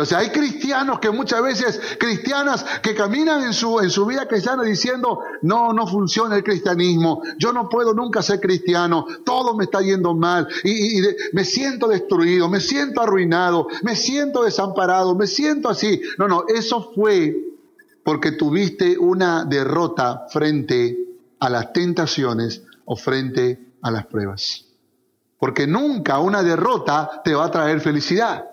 Entonces 0.00 0.16
hay 0.16 0.30
cristianos 0.30 0.98
que 0.98 1.10
muchas 1.10 1.42
veces, 1.42 1.78
cristianas 1.98 2.64
que 2.82 2.94
caminan 2.94 3.42
en 3.42 3.52
su, 3.52 3.80
en 3.80 3.90
su 3.90 4.06
vida 4.06 4.26
cristiana 4.26 4.62
diciendo, 4.62 5.20
no, 5.42 5.74
no 5.74 5.86
funciona 5.86 6.36
el 6.36 6.42
cristianismo, 6.42 7.20
yo 7.36 7.52
no 7.52 7.68
puedo 7.68 7.92
nunca 7.92 8.22
ser 8.22 8.40
cristiano, 8.40 9.06
todo 9.26 9.54
me 9.54 9.64
está 9.64 9.82
yendo 9.82 10.14
mal 10.14 10.48
y, 10.64 11.02
me 11.34 11.44
siento 11.44 11.86
destruido, 11.86 12.48
me 12.48 12.60
siento 12.60 13.02
arruinado, 13.02 13.68
me 13.82 13.94
siento 13.94 14.42
desamparado, 14.42 15.14
me 15.14 15.26
siento 15.26 15.68
así. 15.68 16.00
No, 16.16 16.26
no, 16.26 16.44
eso 16.48 16.92
fue 16.94 17.36
porque 18.02 18.32
tuviste 18.32 18.96
una 18.96 19.44
derrota 19.44 20.28
frente 20.30 20.96
a 21.40 21.50
las 21.50 21.74
tentaciones 21.74 22.62
o 22.86 22.96
frente 22.96 23.74
a 23.82 23.90
las 23.90 24.06
pruebas. 24.06 24.64
Porque 25.38 25.66
nunca 25.66 26.20
una 26.20 26.42
derrota 26.42 27.20
te 27.22 27.34
va 27.34 27.44
a 27.44 27.50
traer 27.50 27.82
felicidad. 27.82 28.46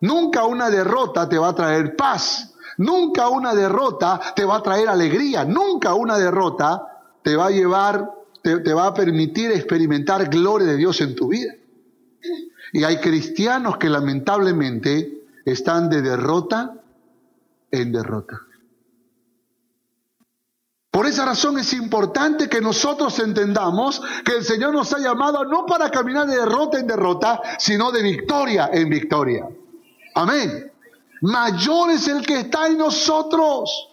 Nunca 0.00 0.44
una 0.44 0.70
derrota 0.70 1.28
te 1.28 1.38
va 1.38 1.48
a 1.48 1.54
traer 1.54 1.94
paz. 1.96 2.54
Nunca 2.78 3.28
una 3.28 3.54
derrota 3.54 4.20
te 4.34 4.44
va 4.44 4.56
a 4.56 4.62
traer 4.62 4.88
alegría. 4.88 5.44
Nunca 5.44 5.94
una 5.94 6.16
derrota 6.16 7.02
te 7.22 7.36
va 7.36 7.46
a 7.46 7.50
llevar, 7.50 8.10
te, 8.42 8.72
va 8.72 8.86
a 8.86 8.94
permitir 8.94 9.50
experimentar 9.52 10.28
gloria 10.30 10.68
de 10.68 10.76
Dios 10.76 11.00
en 11.00 11.14
tu 11.14 11.28
vida. 11.28 11.54
Y 12.72 12.84
hay 12.84 12.98
cristianos 12.98 13.76
que 13.76 13.88
lamentablemente 13.88 15.24
están 15.44 15.90
de 15.90 16.02
derrota 16.02 16.74
en 17.70 17.92
derrota. 17.92 18.40
Por 20.90 21.06
esa 21.06 21.24
razón 21.24 21.58
es 21.58 21.72
importante 21.72 22.48
que 22.48 22.60
nosotros 22.60 23.18
entendamos 23.20 24.02
que 24.24 24.36
el 24.36 24.44
Señor 24.44 24.72
nos 24.72 24.92
ha 24.92 24.98
llamado 24.98 25.44
no 25.44 25.64
para 25.66 25.90
caminar 25.90 26.26
de 26.26 26.36
derrota 26.36 26.78
en 26.78 26.86
derrota, 26.86 27.40
sino 27.58 27.92
de 27.92 28.02
victoria 28.02 28.70
en 28.72 28.88
victoria. 28.88 29.46
Amén. 30.14 30.72
Mayor 31.22 31.90
es 31.90 32.08
el 32.08 32.24
que 32.24 32.40
está 32.40 32.66
en 32.66 32.78
nosotros. 32.78 33.88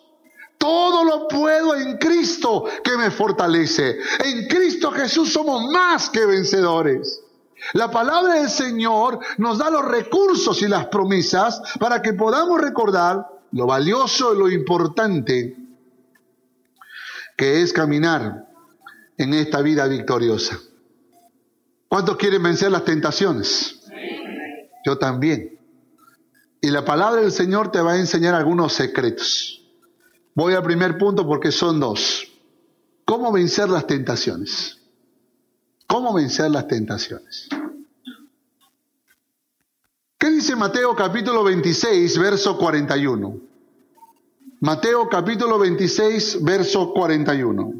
Todo 0.57 1.03
lo 1.03 1.27
puedo 1.27 1.75
en 1.75 1.97
Cristo 1.97 2.65
que 2.83 2.97
me 2.97 3.11
fortalece. 3.11 3.99
En 4.23 4.47
Cristo 4.47 4.91
Jesús 4.91 5.31
somos 5.31 5.69
más 5.71 6.09
que 6.09 6.25
vencedores. 6.25 7.21
La 7.73 7.91
palabra 7.91 8.35
del 8.35 8.49
Señor 8.49 9.19
nos 9.37 9.57
da 9.57 9.69
los 9.69 9.85
recursos 9.85 10.61
y 10.61 10.67
las 10.67 10.87
promesas 10.87 11.61
para 11.79 12.01
que 12.01 12.13
podamos 12.13 12.61
recordar 12.61 13.27
lo 13.51 13.65
valioso 13.65 14.33
y 14.33 14.37
lo 14.37 14.49
importante 14.49 15.57
que 17.35 17.61
es 17.61 17.71
caminar 17.71 18.47
en 19.17 19.33
esta 19.33 19.61
vida 19.61 19.87
victoriosa. 19.87 20.59
¿Cuántos 21.87 22.17
quieren 22.17 22.43
vencer 22.43 22.71
las 22.71 22.83
tentaciones? 22.83 23.79
Yo 24.85 24.97
también. 24.97 25.56
Y 26.61 26.69
la 26.69 26.83
palabra 26.83 27.21
del 27.21 27.31
Señor 27.31 27.71
te 27.71 27.81
va 27.81 27.93
a 27.93 27.99
enseñar 27.99 28.33
algunos 28.33 28.73
secretos. 28.73 29.63
Voy 30.33 30.53
al 30.53 30.63
primer 30.63 30.97
punto 30.97 31.25
porque 31.25 31.51
son 31.51 31.79
dos. 31.79 32.27
¿Cómo 33.05 33.31
vencer 33.31 33.69
las 33.69 33.87
tentaciones? 33.87 34.77
¿Cómo 35.87 36.13
vencer 36.13 36.51
las 36.51 36.67
tentaciones? 36.67 37.47
¿Qué 40.17 40.29
dice 40.29 40.55
Mateo 40.55 40.95
capítulo 40.95 41.43
26, 41.43 42.17
verso 42.17 42.57
41? 42.57 43.39
Mateo 44.59 45.07
capítulo 45.07 45.59
26, 45.59 46.43
verso 46.43 46.91
41. 46.91 47.73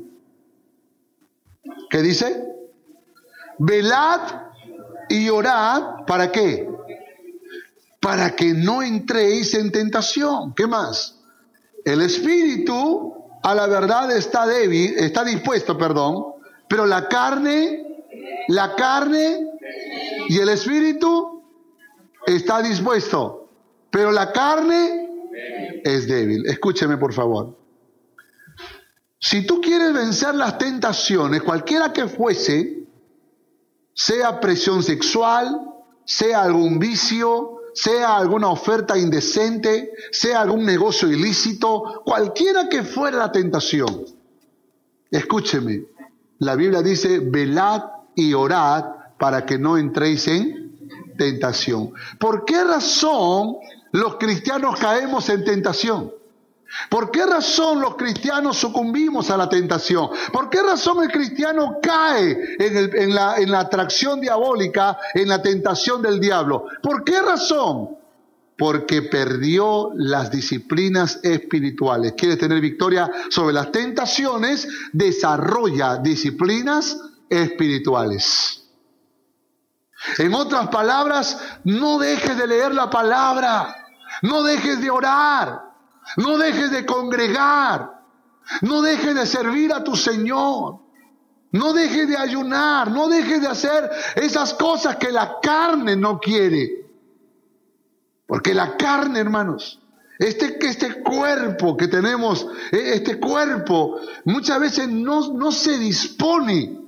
¿Qué 1.90 2.02
dice? 2.02 2.44
Velad 3.58 4.22
y 5.10 5.30
orad, 5.30 6.06
¿para 6.06 6.32
qué? 6.32 6.77
Para 8.00 8.36
que 8.36 8.54
no 8.54 8.82
entréis 8.82 9.54
en 9.54 9.72
tentación. 9.72 10.54
¿Qué 10.54 10.68
más? 10.68 11.20
El 11.84 12.02
espíritu 12.02 13.14
a 13.44 13.56
la 13.56 13.68
verdad 13.68 14.12
está 14.16 14.46
débil, 14.46 14.96
está 14.98 15.24
dispuesto, 15.24 15.78
perdón, 15.78 16.34
pero 16.68 16.86
la 16.86 17.08
carne, 17.08 18.04
la 18.50 18.76
carne 18.76 19.48
y 20.28 20.38
el 20.38 20.50
espíritu 20.50 21.44
está 22.26 22.62
dispuesto, 22.62 23.50
pero 23.90 24.12
la 24.12 24.32
carne 24.32 25.10
es 25.84 26.08
débil. 26.08 26.46
Escúcheme, 26.46 26.98
por 26.98 27.14
favor. 27.14 27.58
Si 29.20 29.46
tú 29.46 29.62
quieres 29.62 29.94
vencer 29.94 30.36
las 30.36 30.58
tentaciones, 30.58 31.42
cualquiera 31.42 31.92
que 31.92 32.08
fuese, 32.08 32.84
sea 33.94 34.40
presión 34.40 34.84
sexual, 34.84 35.60
sea 36.06 36.44
algún 36.44 36.78
vicio, 36.78 37.57
sea 37.78 38.18
alguna 38.18 38.50
oferta 38.50 38.98
indecente, 38.98 39.92
sea 40.12 40.42
algún 40.42 40.66
negocio 40.66 41.12
ilícito, 41.12 42.02
cualquiera 42.04 42.68
que 42.68 42.82
fuera 42.82 43.18
la 43.18 43.32
tentación, 43.32 44.04
escúcheme, 45.12 45.84
la 46.40 46.56
Biblia 46.56 46.82
dice, 46.82 47.20
velad 47.20 47.84
y 48.16 48.34
orad 48.34 48.84
para 49.20 49.46
que 49.46 49.60
no 49.60 49.78
entréis 49.78 50.28
en 50.28 50.76
tentación. 51.20 51.94
¿Por 52.20 52.46
qué 52.46 52.64
razón 52.64 53.58
los 53.92 54.16
cristianos 54.16 54.80
caemos 54.80 55.30
en 55.30 55.46
tentación? 55.46 56.12
¿Por 56.90 57.12
qué 57.12 57.26
razón 57.26 57.82
los 57.82 57.96
cristianos 57.96 58.58
sucumbimos 58.58 59.30
a 59.30 59.38
la 59.38 59.50
tentación? 59.50 60.10
¿Por 60.32 60.50
qué 60.50 60.62
razón 60.62 61.04
el 61.04 61.12
cristiano 61.12 61.78
cae 61.82 62.56
en, 62.60 63.14
la, 63.14 63.36
la 63.40 63.60
atracción 63.62 64.20
diabólica, 64.20 64.98
en 65.14 65.30
la 65.30 65.42
tentación 65.42 66.02
del 66.02 66.20
diablo? 66.20 66.66
¿Por 66.82 67.04
qué 67.04 67.22
razón? 67.22 67.98
Porque 68.58 69.04
perdió 69.04 69.92
las 69.96 70.32
disciplinas 70.32 71.20
espirituales. 71.24 72.14
Quiere 72.18 72.38
tener 72.38 72.60
victoria 72.60 73.10
sobre 73.30 73.54
las 73.54 73.72
tentaciones, 73.72 74.68
desarrolla 74.92 75.98
disciplinas 75.98 76.98
espirituales. 77.30 78.64
En 80.18 80.34
otras 80.34 80.68
palabras, 80.68 81.40
no 81.64 81.98
dejes 81.98 82.38
de 82.38 82.48
leer 82.48 82.74
la 82.74 82.90
palabra, 82.90 83.76
no 84.22 84.44
dejes 84.44 84.82
de 84.82 84.90
orar, 84.90 85.67
no 86.16 86.38
dejes 86.38 86.72
de 86.72 86.86
congregar, 86.86 88.02
no 88.62 88.82
dejes 88.82 89.14
de 89.14 89.26
servir 89.26 89.74
a 89.74 89.84
tu 89.84 89.96
Señor, 89.96 90.80
no 91.52 91.74
dejes 91.74 92.08
de 92.08 92.18
ayunar, 92.18 92.90
no 92.92 93.10
dejes 93.10 93.42
de 93.42 93.48
hacer 93.48 93.90
esas 94.16 94.54
cosas 94.54 94.96
que 94.96 95.12
la 95.12 95.40
carne 95.42 95.96
no 95.96 96.20
quiere. 96.20 96.86
Porque 98.26 98.54
la 98.54 98.76
carne, 98.76 99.20
hermanos, 99.20 99.80
este, 100.20 100.58
este 100.66 101.02
cuerpo 101.02 101.78
que 101.78 101.88
tenemos, 101.88 102.48
e, 102.72 102.94
este 102.96 103.20
cuerpo, 103.20 104.00
muchas 104.26 104.60
veces 104.60 104.90
no, 104.90 105.34
no 105.34 105.52
se 105.52 105.78
dispone 105.78 106.87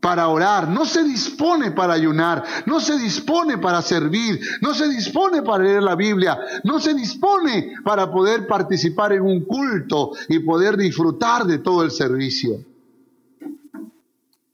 para 0.00 0.28
orar, 0.28 0.68
no 0.68 0.86
se 0.86 1.04
dispone 1.04 1.72
para 1.72 1.92
ayunar, 1.92 2.42
no 2.66 2.80
se 2.80 2.98
dispone 2.98 3.58
para 3.58 3.82
servir, 3.82 4.40
no 4.62 4.72
se 4.72 4.88
dispone 4.88 5.42
para 5.42 5.62
leer 5.62 5.82
la 5.82 5.94
Biblia, 5.94 6.38
no 6.64 6.80
se 6.80 6.94
dispone 6.94 7.74
para 7.84 8.10
poder 8.10 8.46
participar 8.46 9.12
en 9.12 9.22
un 9.22 9.44
culto 9.44 10.12
y 10.28 10.38
poder 10.38 10.78
disfrutar 10.78 11.44
de 11.44 11.58
todo 11.58 11.82
el 11.82 11.90
servicio. 11.90 12.64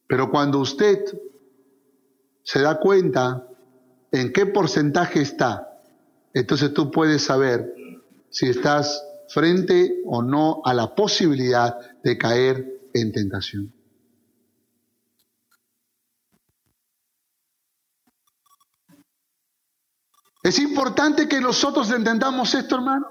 Pero 0.08 0.30
cuando 0.30 0.58
usted 0.58 1.04
se 2.42 2.60
da 2.60 2.78
cuenta 2.78 3.46
en 4.10 4.32
qué 4.32 4.46
porcentaje 4.46 5.20
está, 5.20 5.80
entonces 6.34 6.74
tú 6.74 6.90
puedes 6.90 7.22
saber 7.22 7.72
si 8.30 8.48
estás 8.48 9.02
frente 9.28 10.02
o 10.06 10.22
no 10.22 10.60
a 10.64 10.74
la 10.74 10.94
posibilidad 10.94 11.76
de 12.02 12.18
caer 12.18 12.80
en 12.94 13.12
tentación. 13.12 13.75
Es 20.46 20.60
importante 20.60 21.26
que 21.26 21.40
nosotros 21.40 21.90
entendamos 21.90 22.54
esto, 22.54 22.76
hermano. 22.76 23.08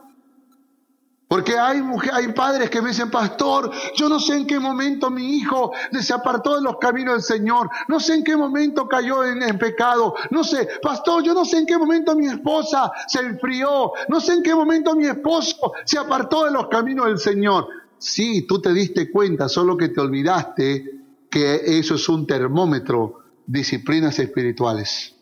Porque 1.28 1.60
hay, 1.60 1.82
hay 2.14 2.30
padres 2.30 2.70
que 2.70 2.82
me 2.82 2.90
dicen, 2.90 3.12
pastor, 3.12 3.70
yo 3.94 4.08
no 4.08 4.22
sé 4.22 4.38
en 4.38 4.48
qué 4.48 4.58
momento 4.58 5.12
mi 5.12 5.36
hijo 5.36 5.74
se 6.00 6.14
apartó 6.14 6.56
de 6.56 6.62
los 6.62 6.78
caminos 6.78 7.16
del 7.16 7.24
Señor, 7.24 7.70
no 7.90 8.00
sé 8.00 8.14
en 8.14 8.24
qué 8.24 8.38
momento 8.38 8.88
cayó 8.88 9.26
en, 9.26 9.44
en, 9.44 9.58
pecado, 9.58 10.16
no 10.30 10.46
sé, 10.46 10.70
pastor, 10.82 11.24
yo 11.24 11.34
no 11.34 11.44
sé 11.44 11.58
en 11.58 11.66
qué 11.66 11.78
momento 11.78 12.16
mi 12.16 12.28
esposa 12.28 12.90
se 13.08 13.20
enfrió, 13.20 13.92
no 14.08 14.22
sé 14.22 14.36
en 14.36 14.44
qué 14.44 14.56
momento 14.56 14.96
mi 14.96 15.08
esposo 15.08 15.74
se 15.84 15.98
apartó 15.98 16.46
de 16.46 16.52
los 16.52 16.68
caminos 16.68 17.08
del 17.08 17.20
Señor. 17.20 17.68
Sí, 17.98 18.44
tú 18.48 18.62
te 18.62 18.72
diste 18.72 19.12
cuenta, 19.12 19.50
solo 19.50 19.76
que 19.76 19.90
te 19.90 20.00
olvidaste 20.00 21.02
que 21.30 21.80
eso 21.80 21.96
es 21.96 22.08
un 22.08 22.26
termómetro, 22.26 23.24
disciplinas 23.46 24.20
espirituales. 24.20 25.15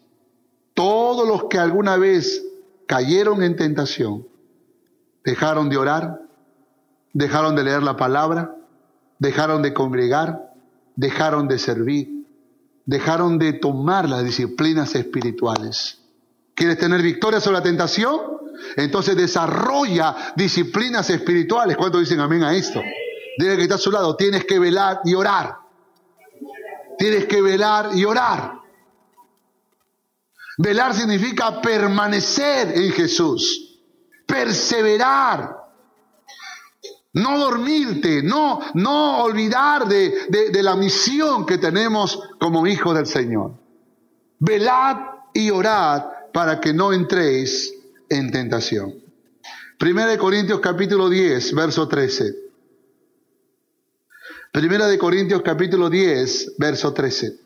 Todos 0.73 1.27
los 1.27 1.45
que 1.45 1.59
alguna 1.59 1.97
vez 1.97 2.43
cayeron 2.87 3.43
en 3.43 3.55
tentación, 3.55 4.27
dejaron 5.23 5.69
de 5.69 5.77
orar, 5.77 6.21
dejaron 7.13 7.55
de 7.55 7.63
leer 7.63 7.83
la 7.83 7.95
palabra, 7.95 8.55
dejaron 9.19 9.61
de 9.61 9.73
congregar, 9.73 10.53
dejaron 10.95 11.47
de 11.47 11.59
servir, 11.59 12.25
dejaron 12.85 13.39
de 13.39 13.53
tomar 13.53 14.09
las 14.09 14.23
disciplinas 14.23 14.95
espirituales. 14.95 15.99
¿Quieres 16.55 16.77
tener 16.77 17.01
victoria 17.01 17.39
sobre 17.39 17.57
la 17.57 17.63
tentación? 17.63 18.19
Entonces 18.75 19.15
desarrolla 19.15 20.33
disciplinas 20.35 21.09
espirituales. 21.09 21.77
¿Cuántos 21.77 22.01
dicen 22.01 22.19
amén 22.19 22.43
a 22.43 22.53
esto? 22.53 22.81
Dile 23.37 23.55
que 23.57 23.63
está 23.63 23.75
a 23.75 23.79
su 23.79 23.91
lado, 23.91 24.15
tienes 24.15 24.45
que 24.45 24.59
velar 24.59 25.01
y 25.05 25.15
orar. 25.15 25.57
Tienes 26.97 27.25
que 27.25 27.41
velar 27.41 27.89
y 27.95 28.05
orar. 28.05 28.62
Velar 30.57 30.93
significa 30.93 31.61
permanecer 31.61 32.77
en 32.77 32.91
Jesús 32.91 33.63
perseverar. 34.33 35.61
No 37.13 37.37
dormirte, 37.37 38.23
no, 38.23 38.59
no 38.73 39.23
olvidar 39.23 39.87
de, 39.87 40.25
de, 40.29 40.63
la 40.63 40.75
misión 40.75 41.45
que 41.45 41.59
tenemos 41.59 42.19
como 42.39 42.65
hijos 42.65 42.95
del 42.95 43.05
Señor. 43.05 43.53
Velad 44.39 44.97
y 45.31 45.51
orad 45.51 46.05
para 46.33 46.59
que 46.59 46.73
no 46.73 46.91
entréis 46.91 47.71
en 48.09 48.31
tentación. 48.31 48.95
Primera 49.77 50.09
de 50.09 50.17
Corintios 50.17 50.59
capítulo 50.59 51.07
10, 51.07 51.53
verso 51.53 51.87
13. 51.87 52.35
Primera 54.51 54.87
de 54.87 54.97
Corintios 54.97 55.43
capítulo 55.43 55.91
10, 55.91 56.55
verso 56.57 56.93
13. 56.93 57.42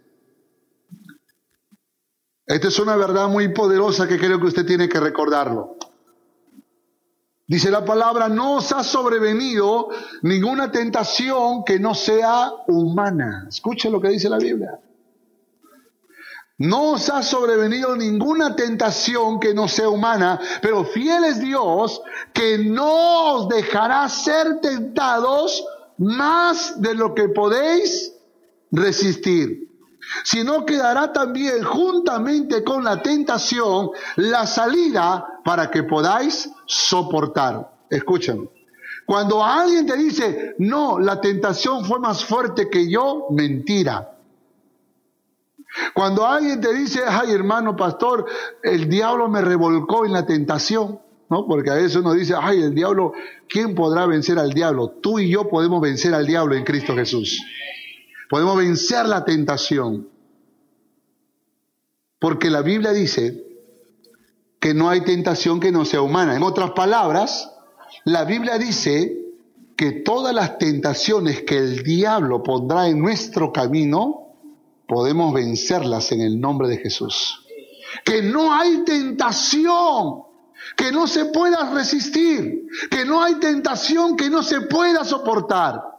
Esta 2.48 2.70
es 2.70 2.80
una 2.80 2.96
verdad 2.96 3.28
muy 3.28 3.50
poderosa 3.50 4.08
que 4.08 4.18
creo 4.18 4.40
que 4.40 4.48
usted 4.48 4.66
tiene 4.66 4.88
que 4.88 5.02
recordarlo. 5.02 5.76
Dice 7.46 7.70
la 7.70 7.84
palabra, 7.84 8.30
no 8.30 8.56
os 8.56 8.72
ha 8.72 8.86
sobrevenido 8.86 9.90
ninguna 10.22 10.72
tentación 10.72 11.66
que 11.66 11.78
no 11.78 11.94
sea 11.94 12.52
humana. 12.68 13.48
Escuche 13.50 13.90
lo 13.90 14.00
que 14.00 14.10
dice 14.10 14.30
la 14.30 14.38
Biblia. 14.38 14.80
No 16.60 16.92
os 16.92 17.10
ha 17.10 17.22
sobrevenido 17.22 17.98
ninguna 17.98 18.56
tentación 18.56 19.42
que 19.42 19.54
no 19.54 19.68
sea 19.68 19.90
humana, 19.90 20.40
pero 20.62 20.86
fiel 20.86 21.26
es 21.26 21.42
Dios 21.42 22.02
que 22.34 22.58
no 22.58 23.36
os 23.36 23.50
dejará 23.50 24.08
ser 24.08 24.62
tentados 24.62 25.66
más 25.98 26.82
de 26.82 26.96
lo 26.96 27.14
que 27.14 27.28
podéis 27.28 28.14
resistir 28.72 29.67
sino 30.24 30.66
que 30.66 30.78
dará 30.78 31.12
también 31.12 31.64
juntamente 31.64 32.64
con 32.64 32.84
la 32.84 33.02
tentación 33.02 33.92
la 34.16 34.46
salida 34.46 35.42
para 35.44 35.70
que 35.70 35.84
podáis 35.84 36.50
soportar. 36.66 37.72
Escuchen, 37.90 38.50
cuando 39.06 39.44
alguien 39.44 39.86
te 39.86 39.96
dice, 39.96 40.56
no, 40.60 41.00
la 41.00 41.22
tentación 41.22 41.86
fue 41.86 42.00
más 42.00 42.26
fuerte 42.26 42.70
que 42.70 42.90
yo, 42.90 43.28
mentira. 43.32 44.14
Cuando 45.94 46.26
alguien 46.26 46.60
te 46.60 46.74
dice, 46.74 47.02
ay 47.08 47.32
hermano 47.32 47.76
pastor, 47.76 48.26
el 48.64 48.90
diablo 48.90 49.30
me 49.30 49.42
revolcó 49.42 50.06
en 50.06 50.14
la 50.14 50.26
tentación, 50.26 51.00
¿no? 51.30 51.46
Porque 51.46 51.70
a 51.70 51.76
veces 51.76 51.96
uno 51.98 52.14
dice, 52.14 52.36
ay 52.40 52.62
el 52.62 52.74
diablo, 52.74 53.14
¿quién 53.48 53.76
podrá 53.76 54.06
vencer 54.06 54.40
al 54.40 54.52
diablo? 54.52 54.90
Tú 55.02 55.20
y 55.20 55.30
yo 55.30 55.48
podemos 55.48 55.82
vencer 55.82 56.14
al 56.14 56.26
diablo 56.26 56.56
en 56.56 56.64
Cristo 56.64 56.96
Jesús. 56.96 57.42
Podemos 58.30 58.58
vencer 58.58 59.06
la 59.06 59.24
tentación. 59.26 60.10
Porque 62.20 62.50
la 62.50 62.62
Biblia 62.62 62.92
dice 62.92 63.46
que 64.60 64.74
no 64.74 64.90
hay 64.90 65.02
tentación 65.02 65.60
que 65.60 65.72
no 65.72 65.86
sea 65.86 66.02
humana. 66.02 66.36
En 66.36 66.44
otras 66.44 66.72
palabras, 66.72 67.52
la 68.06 68.26
Biblia 68.26 68.58
dice 68.58 69.18
que 69.76 69.92
todas 69.92 70.34
las 70.34 70.58
tentaciones 70.58 71.44
que 71.44 71.58
el 71.58 71.84
diablo 71.84 72.42
pondrá 72.42 72.88
en 72.88 73.00
nuestro 73.00 73.54
camino, 73.54 74.34
podemos 74.88 75.34
vencerlas 75.34 76.12
en 76.12 76.22
el 76.22 76.40
nombre 76.40 76.68
de 76.68 76.78
Jesús. 76.78 77.46
Que 78.04 78.24
no 78.24 78.54
hay 78.54 78.84
tentación 78.84 80.24
que 80.76 80.92
no 80.92 81.08
se 81.08 81.26
pueda 81.26 81.72
resistir, 81.74 82.68
que 82.90 83.06
no 83.06 83.22
hay 83.22 83.36
tentación 83.36 84.18
que 84.18 84.30
no 84.30 84.44
se 84.44 84.62
pueda 84.62 85.04
soportar. 85.04 85.97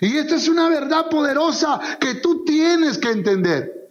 Y 0.00 0.16
esta 0.16 0.36
es 0.36 0.48
una 0.48 0.68
verdad 0.68 1.08
poderosa 1.08 1.80
que 1.98 2.16
tú 2.16 2.44
tienes 2.44 2.98
que 2.98 3.10
entender. 3.10 3.90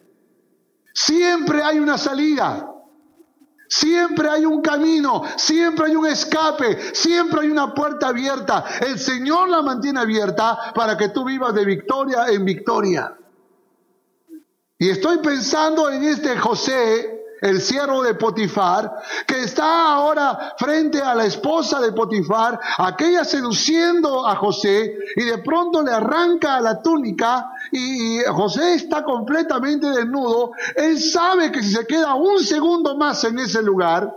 Siempre 0.93 1.62
hay 1.62 1.79
una 1.79 1.97
salida. 1.97 2.69
Siempre 3.71 4.27
hay 4.27 4.45
un 4.45 4.63
camino, 4.63 5.21
siempre 5.38 5.85
hay 5.85 5.95
un 5.95 6.07
escape, 6.07 6.95
siempre 6.95 7.41
hay 7.41 7.51
una 7.51 7.71
puerta 7.71 8.07
abierta. 8.07 8.65
El 8.81 8.97
Señor 8.97 9.47
la 9.47 9.62
mantiene 9.62 9.99
abierta 9.99 10.73
para 10.73 10.97
que 10.97 11.09
tú 11.09 11.23
vivas 11.23 11.53
de 11.53 11.65
victoria 11.65 12.25
en 12.29 12.43
victoria. 12.45 13.15
Y 14.79 14.89
estoy 14.89 15.19
pensando 15.19 15.88
en 15.91 16.03
este 16.03 16.35
José 16.38 17.18
el 17.41 17.62
siervo 17.62 18.04
de 18.04 18.15
Potifar, 18.15 18.91
que 19.25 19.43
está 19.43 19.93
ahora 19.93 20.56
frente 20.58 21.02
a 21.02 21.15
la 21.15 21.25
esposa 21.25 21.80
de 21.80 21.91
Potifar, 21.91 22.60
aquella 22.78 23.23
seduciendo 23.23 24.28
a 24.28 24.36
José, 24.36 24.95
y 25.15 25.23
de 25.23 25.38
pronto 25.39 25.82
le 25.82 25.91
arranca 25.91 26.60
la 26.60 26.82
túnica 26.82 27.52
y, 27.71 28.19
José 28.30 28.75
está 28.75 29.04
completamente 29.04 29.88
desnudo. 29.89 30.52
Él 30.75 30.99
sabe 30.99 31.52
que 31.52 31.62
si 31.63 31.73
se 31.73 31.86
queda 31.86 32.15
un 32.15 32.39
segundo 32.39 32.95
más 32.97 33.23
en 33.23 33.39
ese 33.39 33.62
lugar, 33.62 34.13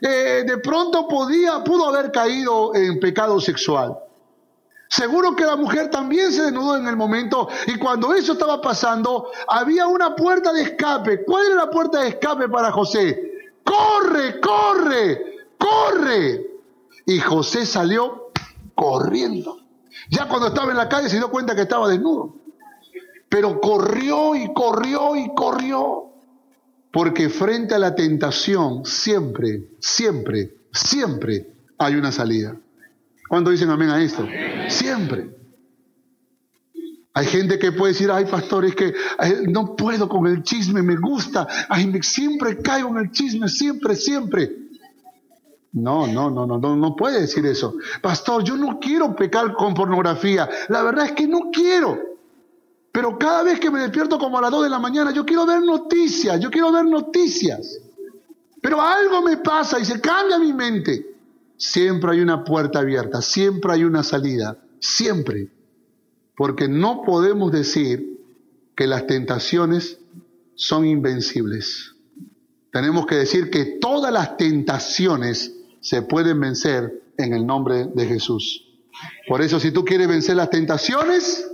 eh, 0.00 0.44
de 0.46 0.58
pronto 0.58 1.06
podía, 1.08 1.62
pudo 1.62 1.88
haber 1.88 2.10
caído 2.10 2.74
en 2.74 2.98
pecado 3.00 3.40
sexual. 3.40 3.96
Seguro 4.90 5.36
que 5.36 5.44
la 5.44 5.54
mujer 5.54 5.88
también 5.88 6.32
se 6.32 6.42
desnudó 6.42 6.76
en 6.76 6.88
el 6.88 6.96
momento 6.96 7.48
y 7.68 7.78
cuando 7.78 8.12
eso 8.12 8.32
estaba 8.32 8.60
pasando 8.60 9.30
había 9.46 9.86
una 9.86 10.16
puerta 10.16 10.52
de 10.52 10.62
escape. 10.62 11.24
¿Cuál 11.24 11.46
era 11.46 11.54
la 11.54 11.70
puerta 11.70 12.00
de 12.00 12.08
escape 12.08 12.48
para 12.48 12.72
José? 12.72 13.52
Corre, 13.62 14.40
corre, 14.40 15.46
corre. 15.56 16.44
Y 17.06 17.20
José 17.20 17.66
salió 17.66 18.32
corriendo. 18.74 19.60
Ya 20.10 20.26
cuando 20.26 20.48
estaba 20.48 20.72
en 20.72 20.76
la 20.76 20.88
calle 20.88 21.08
se 21.08 21.18
dio 21.18 21.30
cuenta 21.30 21.54
que 21.54 21.62
estaba 21.62 21.88
desnudo. 21.88 22.34
Pero 23.28 23.60
corrió 23.60 24.34
y 24.34 24.52
corrió 24.52 25.14
y 25.14 25.32
corrió. 25.36 26.06
Porque 26.90 27.28
frente 27.28 27.76
a 27.76 27.78
la 27.78 27.94
tentación 27.94 28.84
siempre, 28.84 29.68
siempre, 29.78 30.52
siempre 30.72 31.46
hay 31.78 31.94
una 31.94 32.10
salida. 32.10 32.56
¿Cuánto 33.30 33.50
dicen 33.50 33.70
amén 33.70 33.90
a 33.90 34.02
esto? 34.02 34.26
Siempre. 34.66 35.30
Hay 37.14 37.26
gente 37.26 37.60
que 37.60 37.70
puede 37.70 37.92
decir, 37.92 38.10
ay 38.10 38.24
pastor, 38.24 38.64
es 38.64 38.74
que 38.74 38.92
no 39.46 39.76
puedo 39.76 40.08
con 40.08 40.26
el 40.26 40.42
chisme, 40.42 40.82
me 40.82 40.96
gusta, 40.96 41.46
ay, 41.68 41.86
me, 41.86 42.02
siempre 42.02 42.60
caigo 42.60 42.88
en 42.88 42.96
el 43.04 43.12
chisme, 43.12 43.46
siempre, 43.46 43.94
siempre. 43.94 44.50
No, 45.70 46.08
no, 46.08 46.28
no, 46.28 46.44
no, 46.44 46.58
no, 46.58 46.74
no 46.74 46.96
puede 46.96 47.20
decir 47.20 47.46
eso. 47.46 47.76
Pastor, 48.02 48.42
yo 48.42 48.56
no 48.56 48.80
quiero 48.80 49.14
pecar 49.14 49.52
con 49.52 49.74
pornografía. 49.74 50.50
La 50.68 50.82
verdad 50.82 51.06
es 51.06 51.12
que 51.12 51.28
no 51.28 51.52
quiero. 51.52 52.00
Pero 52.90 53.16
cada 53.16 53.44
vez 53.44 53.60
que 53.60 53.70
me 53.70 53.78
despierto 53.78 54.18
como 54.18 54.38
a 54.38 54.40
las 54.40 54.50
2 54.50 54.64
de 54.64 54.70
la 54.70 54.80
mañana, 54.80 55.12
yo 55.12 55.24
quiero 55.24 55.46
ver 55.46 55.62
noticias, 55.62 56.40
yo 56.40 56.50
quiero 56.50 56.72
ver 56.72 56.84
noticias. 56.84 57.78
Pero 58.60 58.80
algo 58.80 59.22
me 59.22 59.36
pasa 59.36 59.78
y 59.78 59.84
se 59.84 60.00
cambia 60.00 60.36
mi 60.40 60.52
mente. 60.52 61.09
Siempre 61.60 62.12
hay 62.12 62.20
una 62.20 62.42
puerta 62.42 62.78
abierta, 62.78 63.20
siempre 63.20 63.74
hay 63.74 63.84
una 63.84 64.02
salida, 64.02 64.56
siempre. 64.78 65.50
Porque 66.34 66.68
no 66.68 67.02
podemos 67.02 67.52
decir 67.52 68.18
que 68.74 68.86
las 68.86 69.06
tentaciones 69.06 69.98
son 70.54 70.86
invencibles. 70.86 71.94
Tenemos 72.72 73.04
que 73.04 73.16
decir 73.16 73.50
que 73.50 73.76
todas 73.78 74.10
las 74.10 74.38
tentaciones 74.38 75.54
se 75.82 76.00
pueden 76.00 76.40
vencer 76.40 77.02
en 77.18 77.34
el 77.34 77.46
nombre 77.46 77.88
de 77.94 78.06
Jesús. 78.06 78.66
Por 79.28 79.42
eso 79.42 79.60
si 79.60 79.70
tú 79.70 79.84
quieres 79.84 80.08
vencer 80.08 80.36
las 80.36 80.48
tentaciones, 80.48 81.46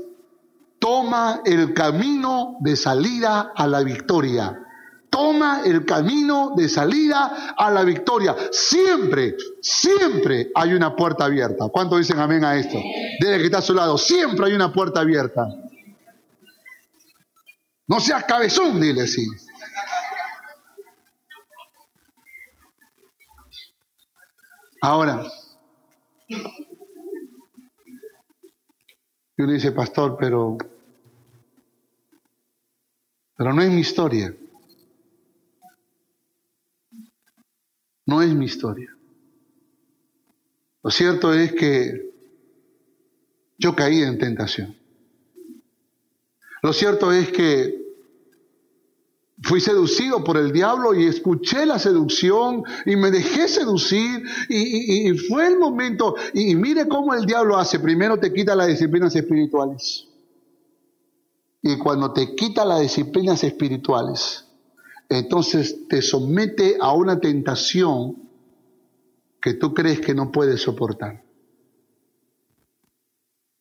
toma 0.79 1.43
el 1.45 1.75
camino 1.75 2.59
de 2.61 2.77
salida 2.77 3.53
a 3.57 3.67
la 3.67 3.83
victoria. 3.83 4.66
Toma 5.11 5.63
el 5.65 5.85
camino 5.85 6.55
de 6.57 6.69
salida 6.69 7.55
a 7.57 7.71
la 7.71 7.85
victoria. 7.85 8.35
Siempre, 8.51 9.37
siempre 9.61 10.51
hay 10.55 10.73
una 10.75 10.95
puerta 10.95 11.25
abierta. 11.25 11.69
¿Cuántos 11.69 11.99
dicen 11.99 12.19
amén 12.19 12.45
a 12.45 12.57
esto? 12.57 12.79
Desde 13.21 13.39
que 13.39 13.45
está 13.45 13.59
a 13.59 13.63
su 13.63 13.75
lado, 13.75 13.97
siempre 13.97 14.47
hay 14.47 14.53
una 14.53 14.73
puerta 14.73 15.01
abierta. 15.01 15.47
No 17.89 18.01
seas 18.01 18.25
cabezón, 18.25 18.81
dile 18.81 19.03
así. 19.03 19.27
Ahora, 24.83 25.23
y 29.39 29.43
uno 29.43 29.53
dice, 29.53 29.73
pastor, 29.73 30.17
pero, 30.19 30.57
pero 33.37 33.53
no 33.53 33.63
es 33.63 33.71
mi 33.71 33.81
historia. 33.81 34.35
No 38.07 38.23
es 38.23 38.33
mi 38.33 38.47
historia. 38.47 38.97
Lo 40.83 40.91
cierto 40.91 41.35
es 41.35 41.53
que 41.53 42.15
yo 43.59 43.75
caí 43.75 44.03
en 44.03 44.19
tentación. 44.19 44.77
Lo 46.63 46.73
cierto 46.73 47.13
es 47.13 47.31
que 47.33 47.87
fui 49.43 49.61
seducido 49.61 50.25
por 50.25 50.37
el 50.37 50.53
diablo 50.53 50.95
y 50.95 51.07
escuché 51.07 51.67
la 51.67 51.79
seducción 51.79 52.63
y 52.87 52.97
me 52.97 53.11
dejé 53.11 53.49
seducir 53.49 54.23
y, 54.49 55.13
fue 55.29 55.49
el 55.49 55.59
momento, 55.59 56.15
y, 56.33 56.55
mire 56.55 56.89
cómo 56.89 57.15
el 57.15 57.27
diablo 57.27 57.57
hace, 57.57 57.79
primero 57.79 58.19
te 58.19 58.33
quita 58.33 58.55
las 58.55 58.69
disciplinas 58.69 59.15
espirituales. 59.15 60.07
Y 61.63 61.77
cuando 61.79 62.13
te 62.13 62.35
quita 62.35 62.65
las 62.65 62.81
disciplinas 62.81 63.43
espirituales, 63.43 64.46
entonces 65.09 65.87
te 65.89 66.03
somete 66.03 66.77
a 66.81 66.93
una 66.93 67.21
tentación 67.21 68.29
que 69.41 69.55
tú 69.55 69.73
crees 69.73 70.01
que 70.01 70.15
no 70.15 70.33
puedes 70.33 70.63
soportar. 70.63 71.23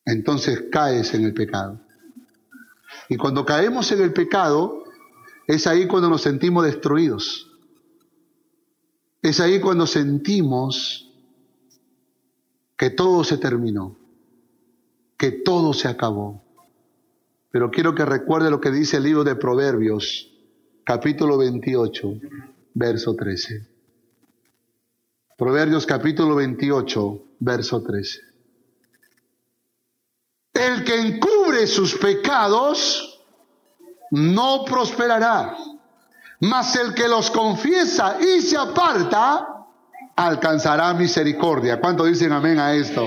Entonces 0.04 0.64
caes 0.70 1.14
en 1.14 1.24
el 1.24 1.34
pecado. 1.34 1.80
Y 3.08 3.16
cuando 3.16 3.44
caemos 3.44 3.90
en 3.92 4.00
el 4.00 4.12
pecado, 4.12 4.84
es 5.46 5.66
ahí 5.66 5.86
cuando 5.86 6.08
nos 6.08 6.22
sentimos 6.22 6.64
destruidos. 6.64 7.52
Es 9.22 9.40
ahí 9.40 9.60
cuando 9.60 9.86
sentimos 9.86 11.12
que 12.76 12.90
todo 12.90 13.24
se 13.24 13.38
terminó, 13.38 13.96
que 15.16 15.32
todo 15.32 15.72
se 15.72 15.88
acabó. 15.88 16.44
Pero 17.50 17.70
quiero 17.70 17.94
que 17.94 18.04
recuerde 18.04 18.50
lo 18.50 18.60
que 18.60 18.70
dice 18.70 18.98
el 18.98 19.04
libro 19.04 19.24
de 19.24 19.34
Proverbios, 19.34 20.35
capítulo 20.86 21.36
28, 21.38 22.20
verso 22.74 23.16
13. 23.16 23.66
Proverbios 25.36 25.84
capítulo 25.84 26.36
28, 26.36 27.22
verso 27.40 27.82
13. 27.82 28.20
El 30.54 30.84
que 30.84 30.94
encubre 30.94 31.66
sus 31.66 31.96
pecados, 31.96 33.20
no 34.12 34.64
prosperará. 34.64 35.56
Mas 36.42 36.76
el 36.76 36.94
que 36.94 37.08
los 37.08 37.32
confiesa 37.32 38.18
y 38.20 38.40
se 38.40 38.56
aparta, 38.56 39.66
alcanzará 40.14 40.94
misericordia. 40.94 41.80
¿Cuánto 41.80 42.04
dicen 42.04 42.30
amén 42.30 42.60
a 42.60 42.74
esto? 42.74 43.04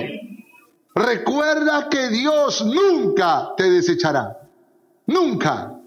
Recuerda 0.94 1.88
que 1.88 2.10
Dios 2.10 2.62
nunca 2.66 3.54
te 3.56 3.70
desechará. 3.70 4.38
Nunca. 5.08 5.79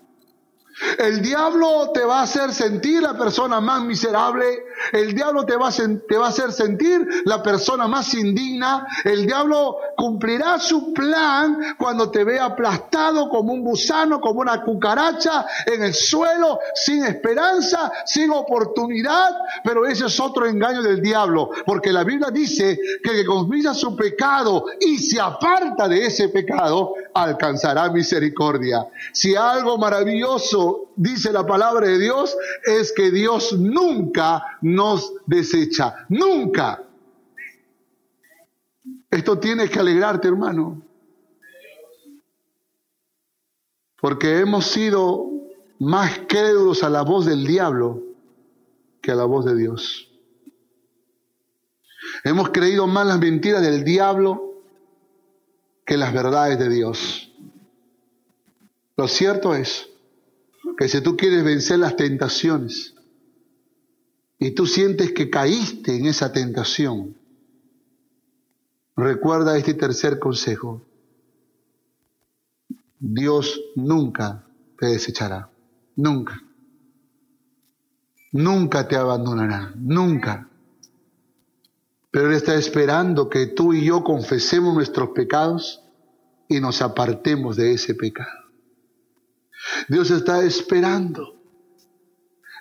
El 0.99 1.23
diablo 1.23 1.91
te 1.93 2.05
va 2.05 2.21
a 2.21 2.23
hacer 2.23 2.53
sentir 2.53 3.03
la 3.03 3.17
persona 3.17 3.61
más 3.61 3.83
miserable, 3.83 4.65
el 4.93 5.15
diablo 5.15 5.45
te 5.45 5.57
va, 5.57 5.69
a 5.69 5.73
te 5.73 6.17
va 6.17 6.27
a 6.27 6.29
hacer 6.29 6.53
sentir 6.53 7.07
la 7.25 7.43
persona 7.43 7.87
más 7.87 8.15
indigna, 8.15 8.87
el 9.05 9.27
diablo 9.27 9.77
cumplirá 9.97 10.59
su 10.59 10.93
plan 10.93 11.77
cuando 11.79 12.11
te 12.11 12.25
vea 12.25 12.47
aplastado 12.47 13.29
como 13.29 13.53
un 13.53 13.63
gusano, 13.63 14.21
como 14.21 14.41
una 14.41 14.63
cucaracha 14.63 15.47
en 15.67 15.83
el 15.83 15.95
suelo, 15.95 16.59
sin 16.75 17.05
esperanza, 17.05 17.93
sin 18.05 18.31
oportunidad, 18.31 19.31
pero 19.65 19.87
ese 19.87 20.07
es 20.07 20.21
otro 20.21 20.47
engaño 20.47 20.83
del 20.83 21.01
diablo, 21.01 21.51
porque 21.65 21.93
la 21.93 22.05
Biblia 22.05 22.31
dice 22.31 22.79
que 23.03 23.11
el 23.11 23.17
que 23.17 23.27
confiesa 23.27 23.75
su 23.75 23.95
pecado 23.97 24.67
y 24.81 24.99
se 24.99 25.21
aparta 25.21 25.89
de 25.89 26.07
ese 26.07 26.29
pecado, 26.29 26.95
alcanzará 27.15 27.91
misericordia. 27.91 28.87
Si 29.13 29.37
algo 29.37 29.79
maravilloso 29.79 30.72
dice 30.97 31.33
la 31.33 31.47
palabra 31.47 31.89
de 31.89 31.99
Dios 31.99 32.37
es 32.65 32.93
que 32.93 33.11
Dios 33.11 33.53
nunca 33.59 34.59
nos 34.61 35.13
desecha, 35.27 36.07
nunca. 36.09 36.83
Esto 39.11 39.39
tiene 39.39 39.69
que 39.69 39.79
alegrarte, 39.79 40.29
hermano. 40.29 40.83
Porque 44.01 44.41
hemos 44.41 44.67
sido 44.67 45.27
más 45.79 46.21
crédulos 46.29 46.83
a 46.83 46.91
la 46.91 47.03
voz 47.03 47.27
del 47.27 47.47
diablo 47.47 48.03
que 49.01 49.13
a 49.13 49.15
la 49.15 49.25
voz 49.25 49.45
de 49.45 49.57
Dios. 49.57 50.09
Hemos 52.25 52.51
creído 52.51 52.87
más 52.87 53.07
las 53.07 53.19
mentiras 53.19 53.63
del 53.63 53.85
diablo 53.85 54.61
que 55.85 55.97
las 55.97 56.13
verdades 56.13 56.59
de 56.59 56.69
Dios. 56.69 57.33
Lo 58.97 59.09
cierto 59.09 59.55
es 59.55 59.92
que 60.83 60.89
si 60.89 61.01
tú 61.01 61.17
quieres 61.17 61.45
vencer 61.45 61.79
las 61.79 61.95
tentaciones 61.95 62.93
y 64.37 64.51
tú 64.51 64.67
sientes 64.67 65.13
que 65.13 65.31
caíste 65.31 65.95
en 65.95 66.07
esa 66.07 66.33
tentación, 66.33 67.17
recuerda 68.97 69.57
este 69.57 69.75
tercer 69.75 70.19
consejo. 70.19 70.83
Dios 72.99 73.61
nunca 73.77 74.45
te 74.77 74.87
desechará, 74.87 75.51
nunca. 75.95 76.43
Nunca 78.33 78.89
te 78.89 78.97
abandonará, 78.97 79.73
nunca. 79.77 80.49
Pero 82.11 82.27
Él 82.27 82.35
está 82.35 82.57
esperando 82.57 83.29
que 83.29 83.47
tú 83.47 83.73
y 83.73 83.85
yo 83.85 84.03
confesemos 84.03 84.75
nuestros 84.75 85.11
pecados 85.11 85.81
y 86.49 86.59
nos 86.59 86.83
apartemos 86.83 87.55
de 87.55 87.75
ese 87.75 87.95
pecado. 87.95 88.42
Dios 89.89 90.11
está 90.11 90.43
esperando 90.43 91.37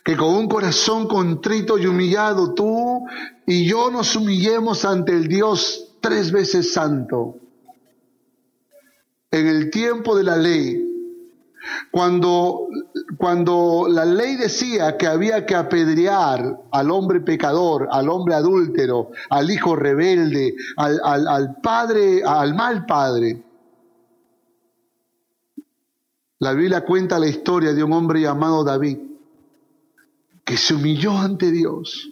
que 0.04 0.18
con 0.18 0.34
un 0.34 0.48
corazón 0.48 1.08
contrito 1.08 1.78
y 1.78 1.86
humillado 1.86 2.54
tú 2.54 3.06
y 3.46 3.68
yo 3.68 3.92
nos 3.92 4.16
humillemos 4.16 4.84
ante 4.86 5.14
el 5.14 5.28
Dios 5.28 5.96
tres 6.02 6.32
veces 6.32 6.74
santo. 6.74 7.38
En 9.30 9.48
el 9.48 9.70
tiempo 9.70 10.16
de 10.16 10.24
la 10.24 10.36
ley, 10.36 10.88
cuando, 11.92 12.68
cuando 13.18 13.86
la 13.88 14.04
ley 14.04 14.36
decía 14.36 14.98
que 14.98 15.08
había 15.08 15.46
que 15.46 15.56
apedrear 15.56 16.60
al 16.72 16.92
hombre 16.92 17.22
pecador, 17.22 17.88
al 17.92 18.10
hombre 18.10 18.34
adúltero, 18.34 19.12
al 19.30 19.52
hijo 19.52 19.76
rebelde, 19.76 20.56
al, 20.78 21.00
al 21.04 21.56
padre, 21.62 22.24
al 22.26 22.56
mal 22.56 22.86
padre, 22.86 23.44
la 26.42 26.52
Biblia 26.54 26.84
cuenta 26.84 27.18
la 27.18 27.28
historia 27.28 27.74
de 27.74 27.84
un 27.84 27.94
hombre 27.94 28.22
llamado 28.22 28.66
David, 28.66 28.98
que 30.44 30.58
se 30.58 30.74
humilló 30.74 31.18
ante 31.18 31.50
Dios 31.50 32.12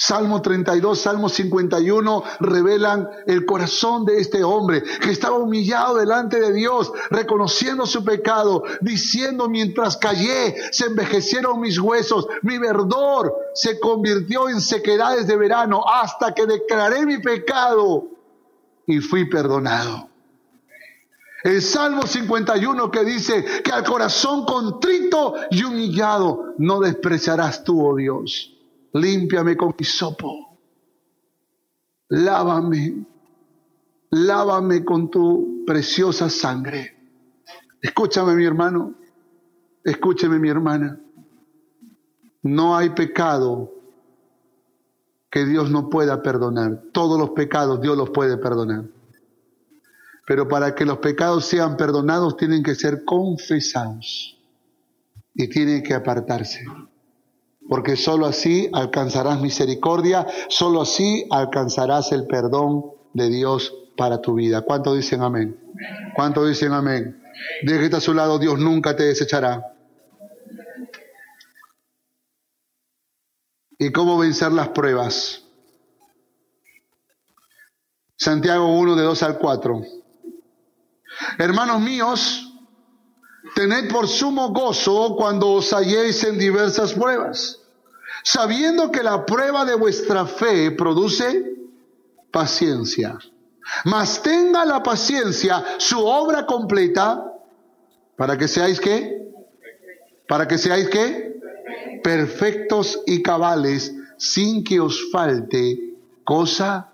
Salmo 0.00 0.40
32, 0.40 0.98
Salmo 0.98 1.28
51 1.28 2.24
revelan 2.40 3.06
el 3.26 3.44
corazón 3.44 4.06
de 4.06 4.18
este 4.18 4.42
hombre 4.42 4.82
que 4.82 5.10
estaba 5.10 5.36
humillado 5.36 5.98
delante 5.98 6.40
de 6.40 6.54
Dios, 6.54 6.90
reconociendo 7.10 7.84
su 7.84 8.02
pecado, 8.02 8.64
diciendo 8.80 9.50
mientras 9.50 9.98
callé, 9.98 10.56
se 10.72 10.86
envejecieron 10.86 11.60
mis 11.60 11.78
huesos, 11.78 12.26
mi 12.40 12.56
verdor 12.56 13.36
se 13.52 13.78
convirtió 13.78 14.48
en 14.48 14.62
sequedades 14.62 15.26
de 15.26 15.36
verano 15.36 15.84
hasta 15.86 16.32
que 16.32 16.46
declaré 16.46 17.04
mi 17.04 17.18
pecado 17.18 18.06
y 18.86 19.00
fui 19.00 19.28
perdonado. 19.28 20.09
El 21.42 21.62
Salmo 21.62 22.06
51 22.06 22.90
que 22.90 23.04
dice 23.04 23.44
que 23.62 23.72
al 23.72 23.84
corazón 23.84 24.44
contrito 24.44 25.34
y 25.50 25.64
humillado 25.64 26.54
no 26.58 26.80
despreciarás 26.80 27.64
tú, 27.64 27.86
oh 27.86 27.96
Dios 27.96 28.56
límpiame 28.92 29.56
con 29.56 29.74
sopo, 29.82 30.58
lávame, 32.08 33.06
lávame 34.10 34.84
con 34.84 35.10
tu 35.10 35.64
preciosa 35.66 36.28
sangre. 36.28 36.96
Escúchame 37.80 38.34
mi 38.34 38.44
hermano, 38.44 38.94
escúcheme 39.84 40.38
mi 40.38 40.48
hermana, 40.48 40.98
no 42.42 42.76
hay 42.76 42.90
pecado 42.90 43.72
que 45.30 45.44
Dios 45.44 45.70
no 45.70 45.88
pueda 45.88 46.22
perdonar. 46.22 46.82
Todos 46.92 47.18
los 47.18 47.30
pecados 47.30 47.80
Dios 47.80 47.96
los 47.96 48.10
puede 48.10 48.36
perdonar. 48.36 48.84
Pero 50.30 50.46
para 50.46 50.76
que 50.76 50.84
los 50.84 50.98
pecados 50.98 51.46
sean 51.46 51.76
perdonados 51.76 52.36
tienen 52.36 52.62
que 52.62 52.76
ser 52.76 53.04
confesados 53.04 54.38
y 55.34 55.48
tienen 55.48 55.82
que 55.82 55.92
apartarse. 55.92 56.64
Porque 57.68 57.96
sólo 57.96 58.26
así 58.26 58.70
alcanzarás 58.72 59.40
misericordia, 59.40 60.24
sólo 60.48 60.82
así 60.82 61.26
alcanzarás 61.32 62.12
el 62.12 62.28
perdón 62.28 62.92
de 63.12 63.28
Dios 63.28 63.74
para 63.96 64.20
tu 64.20 64.34
vida. 64.34 64.62
¿Cuánto 64.62 64.94
dicen 64.94 65.20
amén? 65.22 65.58
¿Cuánto 66.14 66.46
dicen 66.46 66.74
amén? 66.74 67.20
Deje 67.64 67.96
a 67.96 68.00
su 68.00 68.14
lado, 68.14 68.38
Dios 68.38 68.56
nunca 68.56 68.94
te 68.94 69.02
desechará. 69.02 69.74
¿Y 73.80 73.90
cómo 73.90 74.16
vencer 74.16 74.52
las 74.52 74.68
pruebas? 74.68 75.42
Santiago 78.16 78.78
1 78.78 78.94
de 78.94 79.02
2 79.02 79.22
al 79.24 79.36
4. 79.36 79.99
Hermanos 81.38 81.80
míos, 81.80 82.54
tened 83.54 83.90
por 83.90 84.08
sumo 84.08 84.52
gozo 84.52 85.16
cuando 85.16 85.52
os 85.52 85.72
halléis 85.72 86.22
en 86.24 86.38
diversas 86.38 86.92
pruebas, 86.92 87.60
sabiendo 88.22 88.90
que 88.90 89.02
la 89.02 89.24
prueba 89.24 89.64
de 89.64 89.74
vuestra 89.74 90.26
fe 90.26 90.70
produce 90.70 91.56
paciencia. 92.30 93.18
Mas 93.84 94.22
tenga 94.22 94.64
la 94.64 94.82
paciencia 94.82 95.64
su 95.78 96.04
obra 96.04 96.44
completa 96.46 97.24
para 98.16 98.36
que 98.36 98.48
seáis 98.48 98.80
qué? 98.80 99.30
Para 100.26 100.46
que 100.46 100.58
seáis 100.58 100.88
qué? 100.88 101.30
perfectos 102.02 103.00
y 103.06 103.22
cabales, 103.22 103.94
sin 104.16 104.64
que 104.64 104.80
os 104.80 105.10
falte 105.10 105.94
cosa 106.24 106.90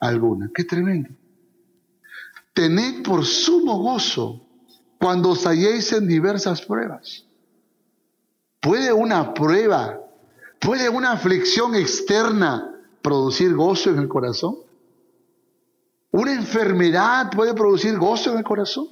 alguna. 0.00 0.50
Qué 0.54 0.64
tremendo. 0.64 1.10
Tened 2.56 3.02
por 3.02 3.26
sumo 3.26 3.76
gozo 3.82 4.40
cuando 4.98 5.32
os 5.32 5.44
halléis 5.46 5.92
en 5.92 6.08
diversas 6.08 6.62
pruebas. 6.62 7.26
¿Puede 8.60 8.94
una 8.94 9.34
prueba, 9.34 10.00
puede 10.58 10.88
una 10.88 11.12
aflicción 11.12 11.74
externa 11.74 12.80
producir 13.02 13.54
gozo 13.54 13.90
en 13.90 13.98
el 13.98 14.08
corazón? 14.08 14.56
¿Una 16.10 16.32
enfermedad 16.32 17.30
puede 17.30 17.52
producir 17.52 17.98
gozo 17.98 18.32
en 18.32 18.38
el 18.38 18.44
corazón? 18.44 18.88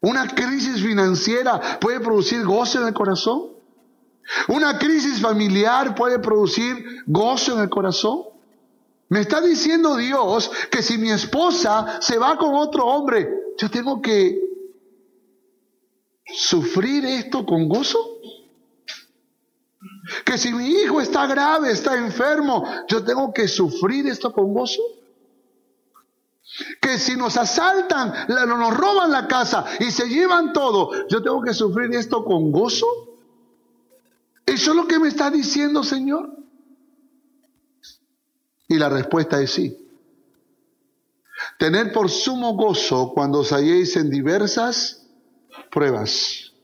¿Una 0.00 0.28
crisis 0.28 0.80
financiera 0.80 1.80
puede 1.80 1.98
producir 1.98 2.44
gozo 2.44 2.82
en 2.82 2.86
el 2.86 2.94
corazón? 2.94 3.48
Una 4.46 4.78
crisis 4.78 5.20
familiar 5.20 5.96
puede 5.96 6.20
producir 6.20 7.02
gozo 7.04 7.56
en 7.56 7.62
el 7.62 7.68
corazón. 7.68 8.31
Me 9.12 9.20
está 9.20 9.42
diciendo 9.42 9.94
Dios 9.96 10.50
que 10.70 10.80
si 10.80 10.96
mi 10.96 11.10
esposa 11.10 12.00
se 12.00 12.16
va 12.16 12.38
con 12.38 12.54
otro 12.54 12.86
hombre, 12.86 13.28
yo 13.58 13.70
tengo 13.70 14.00
que 14.00 14.40
sufrir 16.24 17.04
esto 17.04 17.44
con 17.44 17.68
gozo. 17.68 17.98
Que 20.24 20.38
si 20.38 20.54
mi 20.54 20.66
hijo 20.66 20.98
está 21.02 21.26
grave, 21.26 21.72
está 21.72 21.94
enfermo, 21.94 22.64
yo 22.88 23.04
tengo 23.04 23.34
que 23.34 23.48
sufrir 23.48 24.06
esto 24.06 24.32
con 24.32 24.54
gozo. 24.54 24.80
Que 26.80 26.98
si 26.98 27.14
nos 27.14 27.36
asaltan, 27.36 28.14
nos 28.28 28.74
roban 28.74 29.10
la 29.10 29.28
casa 29.28 29.66
y 29.78 29.90
se 29.90 30.08
llevan 30.08 30.54
todo, 30.54 31.06
yo 31.08 31.22
tengo 31.22 31.42
que 31.42 31.52
sufrir 31.52 31.94
esto 31.94 32.24
con 32.24 32.50
gozo. 32.50 32.86
¿Eso 34.46 34.70
es 34.70 34.76
lo 34.78 34.88
que 34.88 34.98
me 34.98 35.08
está 35.08 35.30
diciendo, 35.30 35.84
Señor? 35.84 36.41
Y 38.72 38.78
la 38.78 38.88
respuesta 38.88 39.38
es 39.38 39.50
sí. 39.50 39.86
Tener 41.58 41.92
por 41.92 42.08
sumo 42.08 42.54
gozo 42.54 43.12
cuando 43.12 43.40
os 43.40 43.52
halléis 43.52 43.96
en 43.96 44.08
diversas 44.08 45.06
pruebas, 45.70 46.54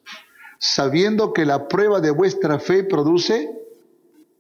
sabiendo 0.59 1.35
que 1.35 1.44
la 1.44 1.68
prueba 1.68 2.01
de 2.01 2.11
vuestra 2.11 2.59
fe 2.59 2.83
produce 2.83 3.51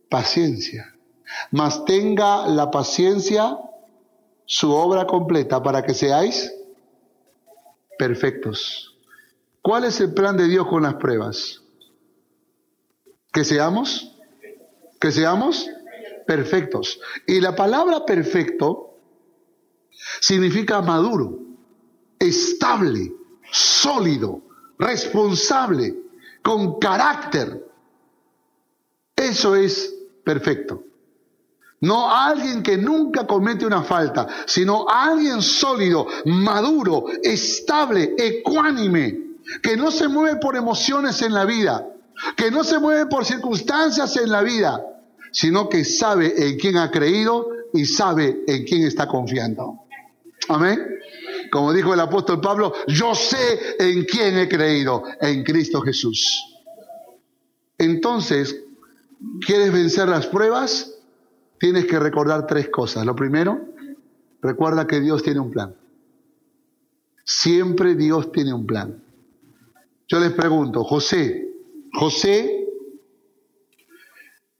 paciencia. 0.08 0.94
Mas 1.50 1.84
tenga 1.84 2.48
la 2.48 2.70
paciencia 2.70 3.58
su 4.46 4.72
obra 4.72 5.06
completa 5.06 5.62
para 5.62 5.82
que 5.82 5.92
seáis 5.92 6.50
perfectos. 7.98 8.96
¿Cuál 9.60 9.84
es 9.84 10.00
el 10.00 10.14
plan 10.14 10.38
de 10.38 10.48
Dios 10.48 10.66
con 10.68 10.84
las 10.84 10.94
pruebas? 10.94 11.60
Que 13.30 13.44
seamos, 13.44 14.16
que 14.98 15.12
seamos 15.12 15.68
perfectos. 16.28 17.00
Y 17.26 17.40
la 17.40 17.56
palabra 17.56 18.04
perfecto 18.04 18.98
significa 20.20 20.82
maduro, 20.82 21.38
estable, 22.18 23.14
sólido, 23.50 24.42
responsable, 24.78 25.96
con 26.42 26.78
carácter. 26.78 27.66
Eso 29.16 29.56
es 29.56 29.94
perfecto. 30.22 30.84
No 31.80 32.14
alguien 32.14 32.62
que 32.62 32.76
nunca 32.76 33.26
comete 33.26 33.64
una 33.64 33.82
falta, 33.82 34.26
sino 34.44 34.86
alguien 34.86 35.40
sólido, 35.40 36.08
maduro, 36.26 37.06
estable, 37.22 38.14
ecuánime, 38.18 39.38
que 39.62 39.78
no 39.78 39.90
se 39.90 40.08
mueve 40.08 40.38
por 40.40 40.56
emociones 40.56 41.22
en 41.22 41.32
la 41.32 41.46
vida, 41.46 41.88
que 42.36 42.50
no 42.50 42.64
se 42.64 42.78
mueve 42.78 43.06
por 43.06 43.24
circunstancias 43.24 44.14
en 44.18 44.30
la 44.30 44.42
vida, 44.42 44.84
sino 45.32 45.68
que 45.68 45.84
sabe 45.84 46.34
en 46.36 46.58
quién 46.58 46.76
ha 46.76 46.90
creído 46.90 47.48
y 47.72 47.84
sabe 47.84 48.42
en 48.46 48.64
quién 48.64 48.84
está 48.84 49.06
confiando. 49.06 49.80
Amén. 50.48 50.98
Como 51.50 51.72
dijo 51.72 51.94
el 51.94 52.00
apóstol 52.00 52.40
Pablo, 52.40 52.72
yo 52.86 53.14
sé 53.14 53.76
en 53.78 54.04
quién 54.04 54.38
he 54.38 54.48
creído, 54.48 55.04
en 55.20 55.44
Cristo 55.44 55.80
Jesús. 55.80 56.44
Entonces, 57.78 58.64
¿quieres 59.46 59.72
vencer 59.72 60.08
las 60.08 60.26
pruebas? 60.26 60.94
Tienes 61.58 61.86
que 61.86 61.98
recordar 61.98 62.46
tres 62.46 62.68
cosas. 62.68 63.04
Lo 63.04 63.14
primero, 63.14 63.60
recuerda 64.40 64.86
que 64.86 65.00
Dios 65.00 65.22
tiene 65.22 65.40
un 65.40 65.50
plan. 65.50 65.74
Siempre 67.24 67.94
Dios 67.94 68.32
tiene 68.32 68.52
un 68.52 68.66
plan. 68.66 69.02
Yo 70.08 70.18
les 70.18 70.32
pregunto, 70.32 70.84
José, 70.84 71.46
José, 71.92 72.57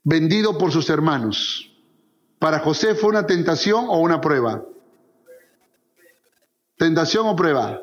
vendido 0.03 0.57
por 0.57 0.71
sus 0.71 0.89
hermanos. 0.89 1.71
¿Para 2.39 2.59
José 2.59 2.95
fue 2.95 3.09
una 3.09 3.25
tentación 3.25 3.85
o 3.89 3.99
una 3.99 4.21
prueba? 4.21 4.63
¿Tentación 6.77 7.27
o 7.27 7.35
prueba? 7.35 7.81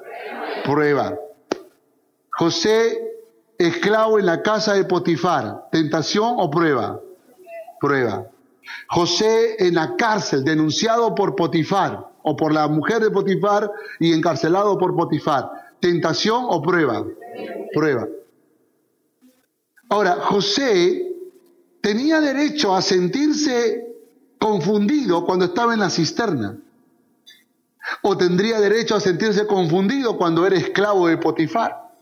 Prueba. 0.64 1.14
José, 2.30 2.98
esclavo 3.58 4.18
en 4.18 4.26
la 4.26 4.42
casa 4.42 4.74
de 4.74 4.84
Potifar. 4.84 5.68
¿Tentación 5.70 6.36
o 6.38 6.50
prueba? 6.50 7.00
Prueba. 7.80 8.26
José 8.88 9.56
en 9.58 9.74
la 9.74 9.96
cárcel, 9.96 10.44
denunciado 10.44 11.14
por 11.14 11.36
Potifar 11.36 12.08
o 12.22 12.36
por 12.36 12.52
la 12.52 12.66
mujer 12.68 13.00
de 13.00 13.10
Potifar 13.10 13.70
y 14.00 14.12
encarcelado 14.12 14.78
por 14.78 14.96
Potifar. 14.96 15.50
¿Tentación 15.80 16.46
o 16.48 16.62
prueba? 16.62 17.04
Prueba. 17.74 18.08
Ahora, 19.90 20.12
José 20.14 21.05
tenía 21.86 22.20
derecho 22.20 22.74
a 22.74 22.82
sentirse 22.82 23.86
confundido 24.40 25.24
cuando 25.24 25.44
estaba 25.44 25.72
en 25.72 25.78
la 25.78 25.88
cisterna. 25.88 26.58
O 28.02 28.16
tendría 28.16 28.58
derecho 28.58 28.96
a 28.96 29.00
sentirse 29.00 29.46
confundido 29.46 30.16
cuando 30.18 30.44
era 30.44 30.56
esclavo 30.56 31.06
de 31.06 31.16
Potifar. 31.16 31.92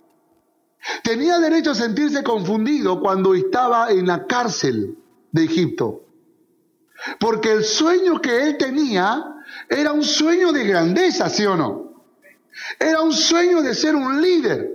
Tenía 1.03 1.39
derecho 1.39 1.73
a 1.73 1.75
sentirse 1.75 2.25
confundido 2.25 2.99
cuando 2.99 3.35
estaba 3.35 3.91
en 3.91 4.07
la 4.07 4.27
cárcel 4.27 4.97
de 5.31 5.45
Egipto. 5.45 6.07
Porque 7.21 7.53
el 7.53 7.63
sueño 7.63 8.23
que 8.23 8.43
él 8.43 8.57
tenía 8.57 9.35
era 9.69 9.93
un 9.93 10.03
sueño 10.03 10.51
de 10.51 10.65
grandeza, 10.65 11.29
¿sí 11.29 11.45
o 11.45 11.57
no? 11.57 12.07
Era 12.81 13.03
un 13.03 13.13
sueño 13.13 13.61
de 13.61 13.75
ser 13.75 13.95
un 13.95 14.23
líder 14.23 14.67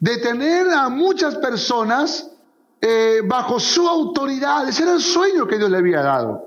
de 0.00 0.16
tener 0.16 0.70
a 0.70 0.88
muchas 0.88 1.36
personas 1.36 2.32
eh, 2.80 3.22
bajo 3.24 3.58
su 3.58 3.88
autoridad. 3.88 4.68
Ese 4.68 4.82
era 4.84 4.92
el 4.92 5.00
sueño 5.00 5.46
que 5.46 5.58
Dios 5.58 5.70
le 5.70 5.78
había 5.78 6.02
dado. 6.02 6.44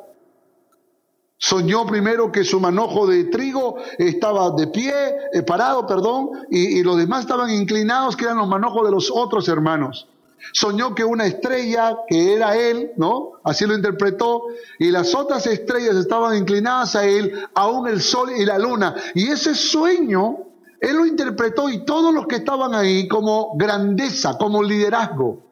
Soñó 1.38 1.86
primero 1.88 2.32
que 2.32 2.44
su 2.44 2.60
manojo 2.60 3.08
de 3.08 3.24
trigo 3.26 3.78
estaba 3.98 4.52
de 4.52 4.68
pie, 4.68 4.94
eh, 5.34 5.42
parado, 5.42 5.88
perdón, 5.88 6.30
y, 6.52 6.80
y 6.80 6.84
los 6.84 6.98
demás 6.98 7.22
estaban 7.22 7.50
inclinados, 7.50 8.16
que 8.16 8.26
eran 8.26 8.38
los 8.38 8.48
manojos 8.48 8.86
de 8.86 8.92
los 8.92 9.12
otros 9.12 9.48
hermanos. 9.48 10.08
Soñó 10.54 10.94
que 10.94 11.04
una 11.04 11.26
estrella, 11.26 11.98
que 12.08 12.34
era 12.34 12.56
él, 12.56 12.92
¿no? 12.98 13.34
Así 13.44 13.66
lo 13.66 13.76
interpretó, 13.76 14.44
y 14.80 14.92
las 14.92 15.16
otras 15.16 15.48
estrellas 15.48 15.96
estaban 15.96 16.36
inclinadas 16.36 16.96
a 16.96 17.06
él, 17.06 17.34
aún 17.56 17.88
el 17.88 18.02
sol 18.02 18.32
y 18.36 18.46
la 18.46 18.58
luna. 18.60 18.96
Y 19.14 19.28
ese 19.28 19.56
sueño 19.56 20.52
Él 20.82 20.98
lo 20.98 21.06
interpretó 21.06 21.70
y 21.70 21.86
todos 21.86 22.12
los 22.12 22.26
que 22.26 22.38
estaban 22.38 22.74
ahí 22.74 23.08
como 23.08 23.56
grandeza, 23.56 24.38
como 24.40 24.64
liderazgo. 24.64 25.51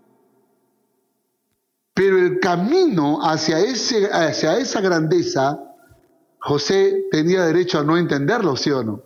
Pero 2.00 2.18
el 2.18 2.40
camino 2.40 3.20
hacia, 3.22 3.60
ese, 3.60 4.06
hacia 4.10 4.58
esa 4.58 4.80
grandeza, 4.80 5.60
José 6.40 7.08
tenía 7.12 7.44
derecho 7.44 7.78
a 7.78 7.84
no 7.84 7.98
entenderlo, 7.98 8.56
¿sí 8.56 8.72
o 8.72 8.82
no? 8.86 9.04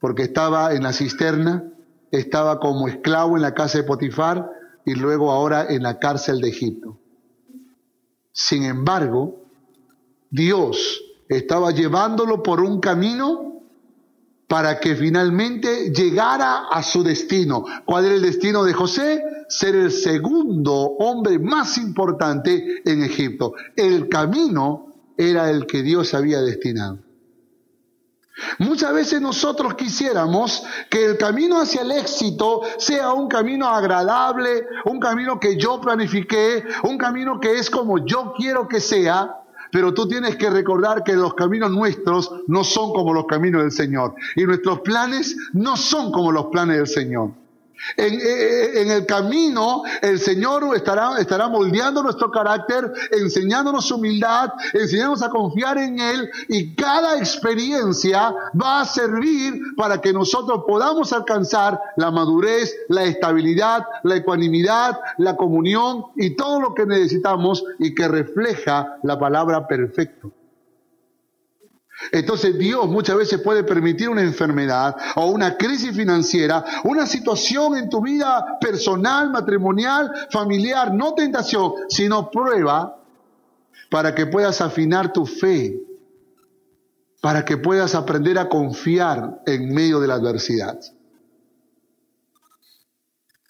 Porque 0.00 0.22
estaba 0.22 0.72
en 0.72 0.82
la 0.82 0.94
cisterna, 0.94 1.62
estaba 2.10 2.58
como 2.58 2.88
esclavo 2.88 3.36
en 3.36 3.42
la 3.42 3.52
casa 3.52 3.76
de 3.76 3.84
Potifar 3.84 4.48
y 4.86 4.94
luego 4.94 5.30
ahora 5.30 5.66
en 5.68 5.82
la 5.82 5.98
cárcel 5.98 6.40
de 6.40 6.48
Egipto. 6.48 6.98
Sin 8.32 8.62
embargo, 8.62 9.44
Dios 10.30 11.02
estaba 11.28 11.70
llevándolo 11.70 12.42
por 12.42 12.62
un 12.62 12.80
camino 12.80 13.49
para 14.50 14.80
que 14.80 14.96
finalmente 14.96 15.92
llegara 15.92 16.66
a 16.72 16.82
su 16.82 17.04
destino. 17.04 17.64
¿Cuál 17.84 18.06
era 18.06 18.16
el 18.16 18.22
destino 18.22 18.64
de 18.64 18.72
José? 18.72 19.22
Ser 19.48 19.76
el 19.76 19.92
segundo 19.92 20.74
hombre 20.74 21.38
más 21.38 21.78
importante 21.78 22.82
en 22.84 23.04
Egipto. 23.04 23.54
El 23.76 24.08
camino 24.08 24.92
era 25.16 25.48
el 25.50 25.66
que 25.66 25.84
Dios 25.84 26.14
había 26.14 26.40
destinado. 26.40 26.98
Muchas 28.58 28.92
veces 28.92 29.20
nosotros 29.20 29.74
quisiéramos 29.74 30.64
que 30.90 31.04
el 31.04 31.16
camino 31.16 31.60
hacia 31.60 31.82
el 31.82 31.92
éxito 31.92 32.62
sea 32.78 33.12
un 33.12 33.28
camino 33.28 33.68
agradable, 33.68 34.66
un 34.86 34.98
camino 34.98 35.38
que 35.38 35.58
yo 35.58 35.80
planifiqué, 35.80 36.64
un 36.82 36.98
camino 36.98 37.38
que 37.38 37.52
es 37.52 37.70
como 37.70 38.04
yo 38.04 38.32
quiero 38.36 38.66
que 38.66 38.80
sea, 38.80 39.39
pero 39.72 39.94
tú 39.94 40.08
tienes 40.08 40.36
que 40.36 40.50
recordar 40.50 41.04
que 41.04 41.14
los 41.14 41.34
caminos 41.34 41.70
nuestros 41.70 42.30
no 42.46 42.64
son 42.64 42.92
como 42.92 43.12
los 43.12 43.26
caminos 43.26 43.62
del 43.62 43.72
Señor. 43.72 44.14
Y 44.36 44.44
nuestros 44.44 44.80
planes 44.80 45.36
no 45.52 45.76
son 45.76 46.12
como 46.12 46.32
los 46.32 46.46
planes 46.46 46.76
del 46.76 46.86
Señor. 46.86 47.30
En, 47.96 48.90
el 48.90 49.06
camino 49.06 49.82
el 50.02 50.18
Señor 50.18 50.64
estará, 50.74 51.18
estará 51.18 51.48
moldeando 51.48 52.02
nuestro 52.02 52.30
carácter, 52.30 52.92
enseñándonos 53.10 53.90
humildad, 53.90 54.50
enseñándonos 54.72 55.22
a 55.22 55.30
confiar 55.30 55.78
en 55.78 55.98
Él 55.98 56.30
y 56.48 56.74
cada 56.74 57.18
experiencia 57.18 58.34
va 58.60 58.80
a 58.80 58.84
servir 58.84 59.60
para 59.76 60.00
que 60.00 60.12
nosotros 60.12 60.64
podamos 60.66 61.12
alcanzar 61.12 61.80
la 61.96 62.10
madurez, 62.10 62.74
la 62.88 63.04
estabilidad, 63.04 63.86
la 64.02 64.16
ecuanimidad, 64.16 64.98
la 65.18 65.36
comunión 65.36 66.04
y 66.16 66.36
todo 66.36 66.60
lo 66.60 66.74
que 66.74 66.86
necesitamos 66.86 67.64
y 67.78 67.94
que 67.94 68.08
refleja 68.08 68.96
la 69.02 69.18
palabra 69.18 69.66
perfecto. 69.66 70.32
Entonces 72.12 72.58
Dios 72.58 72.88
muchas 72.88 73.16
veces 73.16 73.40
puede 73.40 73.62
permitir 73.62 74.08
una 74.08 74.22
enfermedad 74.22 74.96
o 75.16 75.26
una 75.26 75.56
crisis 75.56 75.94
financiera, 75.94 76.64
una 76.84 77.06
situación 77.06 77.76
en 77.76 77.88
tu 77.90 78.00
vida 78.00 78.58
personal, 78.60 79.30
matrimonial, 79.30 80.10
familiar, 80.30 80.92
no 80.94 81.14
tentación, 81.14 81.72
sino 81.88 82.30
prueba 82.30 82.96
para 83.90 84.14
que 84.14 84.26
puedas 84.26 84.60
afinar 84.60 85.12
tu 85.12 85.26
fe, 85.26 85.78
para 87.20 87.44
que 87.44 87.58
puedas 87.58 87.94
aprender 87.94 88.38
a 88.38 88.48
confiar 88.48 89.42
en 89.46 89.74
medio 89.74 90.00
de 90.00 90.08
la 90.08 90.14
adversidad. 90.14 90.78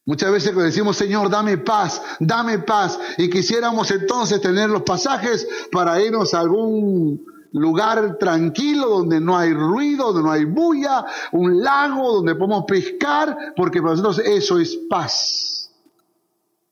Muchas 0.07 0.33
veces 0.33 0.57
decimos, 0.57 0.97
Señor, 0.97 1.31
dame 1.31 1.59
paz, 1.59 2.03
dame 2.19 2.59
paz, 2.59 2.99
y 3.17 3.31
quisiéramos 3.31 3.91
entonces 3.93 4.41
tener 4.41 4.69
los 4.69 4.83
pasajes 4.83 5.47
para 5.71 6.03
irnos 6.03 6.35
a 6.35 6.41
algún 6.41 7.30
lugar 7.53 8.17
tranquilo 8.19 8.89
donde 8.89 9.21
no 9.21 9.37
hay 9.37 9.53
ruido, 9.53 10.13
donde 10.13 10.23
no 10.23 10.33
hay 10.33 10.45
bulla, 10.45 11.05
un 11.33 11.63
lago 11.63 12.17
donde 12.17 12.35
podemos 12.35 12.65
pescar, 12.67 13.37
porque 13.57 13.81
para 13.81 13.95
nosotros 13.95 14.21
eso 14.21 14.59
es 14.59 14.77
paz. 14.89 15.73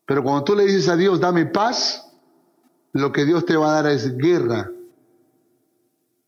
Pero 0.06 0.22
cuando 0.22 0.44
tú 0.44 0.54
le 0.54 0.64
dices 0.64 0.88
a 0.88 0.96
Dios, 0.96 1.20
dame 1.20 1.46
paz, 1.46 2.10
lo 2.92 3.12
que 3.12 3.24
Dios 3.24 3.44
te 3.44 3.56
va 3.56 3.70
a 3.70 3.82
dar 3.82 3.92
es 3.92 4.16
guerra. 4.16 4.70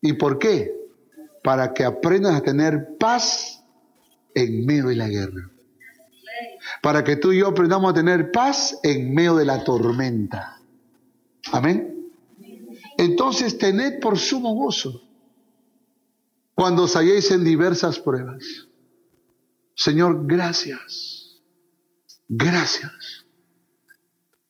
¿Y 0.01 0.13
por 0.13 0.37
qué? 0.37 0.71
Para 1.43 1.73
que 1.73 1.83
aprendas 1.83 2.35
a 2.35 2.41
tener 2.41 2.97
paz 2.99 3.63
en 4.35 4.65
medio 4.65 4.87
de 4.87 4.95
la 4.95 5.07
guerra. 5.07 5.49
Para 6.81 7.03
que 7.03 7.15
tú 7.15 7.31
y 7.31 7.39
yo 7.39 7.47
aprendamos 7.47 7.91
a 7.91 7.93
tener 7.93 8.31
paz 8.31 8.77
en 8.83 9.13
medio 9.13 9.35
de 9.35 9.45
la 9.45 9.63
tormenta. 9.63 10.57
Amén. 11.51 11.90
Entonces 12.97 13.57
tened 13.57 13.99
por 13.99 14.17
sumo 14.17 14.53
gozo 14.53 15.01
cuando 16.55 16.83
os 16.83 16.95
halléis 16.95 17.31
en 17.31 17.43
diversas 17.43 17.99
pruebas. 17.99 18.67
Señor, 19.75 20.27
gracias. 20.27 21.41
Gracias. 22.27 23.25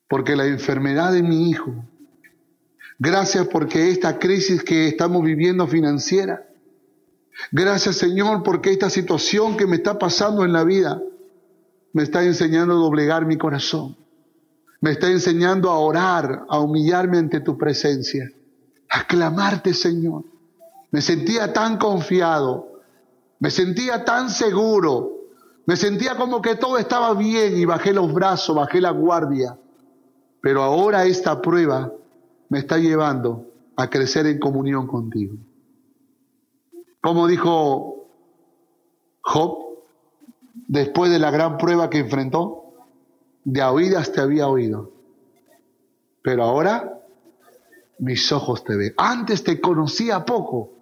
Porque 0.07 0.35
la 0.35 0.45
enfermedad 0.45 1.13
de 1.13 1.23
mi 1.23 1.49
hijo. 1.49 1.85
Gracias 2.99 3.47
porque 3.47 3.89
esta 3.89 4.19
crisis 4.19 4.63
que 4.63 4.87
estamos 4.87 5.23
viviendo 5.23 5.67
financiera. 5.67 6.47
Gracias 7.51 7.95
Señor 7.95 8.43
porque 8.43 8.71
esta 8.71 8.89
situación 8.89 9.57
que 9.57 9.65
me 9.65 9.77
está 9.77 9.97
pasando 9.97 10.43
en 10.45 10.53
la 10.53 10.63
vida 10.63 11.01
me 11.93 12.03
está 12.03 12.23
enseñando 12.23 12.73
a 12.73 12.77
doblegar 12.77 13.25
mi 13.25 13.37
corazón. 13.37 13.97
Me 14.81 14.91
está 14.91 15.09
enseñando 15.09 15.69
a 15.69 15.79
orar, 15.79 16.45
a 16.49 16.59
humillarme 16.59 17.17
ante 17.17 17.39
tu 17.39 17.57
presencia 17.57 18.29
aclamarte, 18.91 19.73
Señor. 19.73 20.25
Me 20.91 21.01
sentía 21.01 21.53
tan 21.53 21.77
confiado, 21.77 22.81
me 23.39 23.49
sentía 23.49 24.03
tan 24.03 24.29
seguro, 24.29 25.11
me 25.65 25.77
sentía 25.77 26.17
como 26.17 26.41
que 26.41 26.55
todo 26.55 26.77
estaba 26.77 27.13
bien 27.13 27.57
y 27.57 27.63
bajé 27.63 27.93
los 27.93 28.13
brazos, 28.13 28.55
bajé 28.55 28.81
la 28.81 28.91
guardia. 28.91 29.57
Pero 30.41 30.61
ahora 30.63 31.05
esta 31.05 31.41
prueba 31.41 31.91
me 32.49 32.59
está 32.59 32.77
llevando 32.77 33.45
a 33.77 33.89
crecer 33.89 34.27
en 34.27 34.39
comunión 34.39 34.85
contigo. 34.87 35.37
Como 36.99 37.27
dijo 37.27 38.09
Job, 39.21 39.59
después 40.67 41.09
de 41.11 41.19
la 41.19 41.31
gran 41.31 41.57
prueba 41.57 41.89
que 41.89 41.99
enfrentó, 41.99 42.60
de 43.43 43.63
oídas 43.63 44.11
te 44.11 44.21
había 44.21 44.47
oído. 44.47 44.91
Pero 46.21 46.43
ahora 46.43 46.99
mis 47.99 48.31
ojos 48.31 48.63
te 48.63 48.75
ven. 48.75 48.93
Antes 48.97 49.43
te 49.43 49.59
conocía 49.59 50.25
poco, 50.25 50.73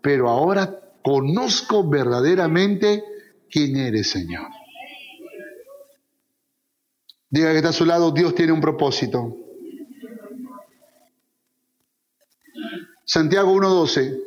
pero 0.00 0.28
ahora 0.28 0.80
conozco 1.02 1.88
verdaderamente 1.88 3.04
quién 3.50 3.76
eres, 3.76 4.10
Señor. 4.10 4.48
Diga 7.28 7.50
que 7.50 7.56
está 7.56 7.70
a 7.70 7.72
su 7.72 7.84
lado, 7.84 8.10
Dios 8.12 8.34
tiene 8.34 8.52
un 8.52 8.60
propósito. 8.60 9.36
Santiago 13.04 13.54
1.12. 13.54 14.22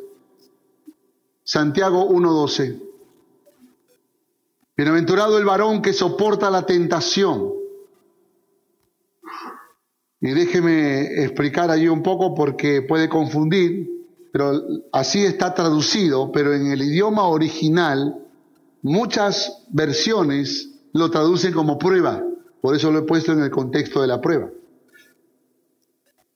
Santiago 1.43 2.09
1.12. 2.09 2.81
Bienaventurado 4.77 5.37
el 5.37 5.45
varón 5.45 5.81
que 5.81 5.91
soporta 5.91 6.49
la 6.49 6.65
tentación 6.65 7.58
y 10.21 10.31
déjeme 10.31 11.23
explicar 11.23 11.71
allí 11.71 11.87
un 11.87 12.03
poco 12.03 12.35
porque 12.35 12.81
puede 12.81 13.07
confundir, 13.07 13.89
pero 14.31 14.51
así 14.91 15.25
está 15.25 15.53
traducido, 15.53 16.31
pero 16.31 16.53
en 16.53 16.67
el 16.67 16.81
idioma 16.81 17.27
original 17.27 18.15
muchas 18.81 19.63
versiones 19.69 20.69
lo 20.93 21.09
traducen 21.09 21.53
como 21.53 21.77
prueba, 21.77 22.23
por 22.61 22.75
eso 22.75 22.91
lo 22.91 22.99
he 22.99 23.03
puesto 23.03 23.31
en 23.31 23.41
el 23.41 23.49
contexto 23.49 24.01
de 24.01 24.07
la 24.07 24.19
prueba. 24.19 24.49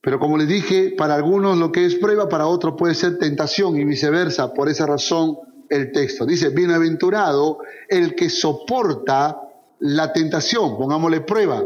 Pero 0.00 0.18
como 0.18 0.36
les 0.36 0.48
dije, 0.48 0.94
para 0.96 1.14
algunos 1.14 1.58
lo 1.58 1.72
que 1.72 1.84
es 1.84 1.94
prueba, 1.94 2.28
para 2.28 2.46
otros 2.46 2.74
puede 2.78 2.94
ser 2.94 3.18
tentación 3.18 3.76
y 3.76 3.84
viceversa, 3.84 4.52
por 4.52 4.68
esa 4.68 4.86
razón 4.86 5.38
el 5.68 5.92
texto. 5.92 6.26
Dice, 6.26 6.50
bienaventurado 6.50 7.58
el 7.88 8.14
que 8.14 8.28
soporta 8.28 9.40
la 9.78 10.12
tentación, 10.12 10.76
pongámosle 10.76 11.22
prueba, 11.22 11.62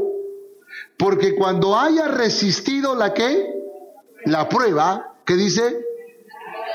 porque 0.99 1.37
cuando 1.37 1.79
haya 1.79 2.09
resistido 2.09 2.95
la 2.95 3.15
que, 3.15 3.55
la 4.25 4.49
prueba, 4.49 5.15
que 5.25 5.35
dice, 5.35 5.81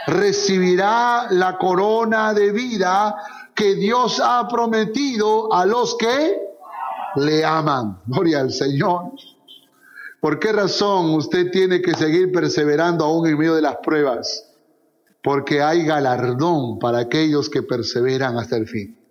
recibirá 0.07 1.27
la 1.29 1.57
corona 1.57 2.33
de 2.33 2.51
vida 2.51 3.15
que 3.53 3.75
Dios 3.75 4.21
ha 4.23 4.47
prometido 4.47 5.53
a 5.53 5.65
los 5.65 5.95
que 5.97 6.41
le 7.17 7.43
aman. 7.43 7.99
Gloria 8.05 8.39
al 8.39 8.51
Señor. 8.51 9.11
¿Por 10.21 10.39
qué 10.39 10.53
razón 10.53 11.13
usted 11.15 11.51
tiene 11.51 11.81
que 11.81 11.93
seguir 11.93 12.31
perseverando 12.31 13.03
aún 13.03 13.27
en 13.27 13.37
medio 13.37 13.55
de 13.55 13.61
las 13.61 13.77
pruebas? 13.83 14.49
Porque 15.21 15.61
hay 15.61 15.85
galardón 15.85 16.79
para 16.79 16.99
aquellos 16.99 17.49
que 17.49 17.61
perseveran 17.61 18.37
hasta 18.37 18.55
el 18.55 18.67
fin 18.67 19.02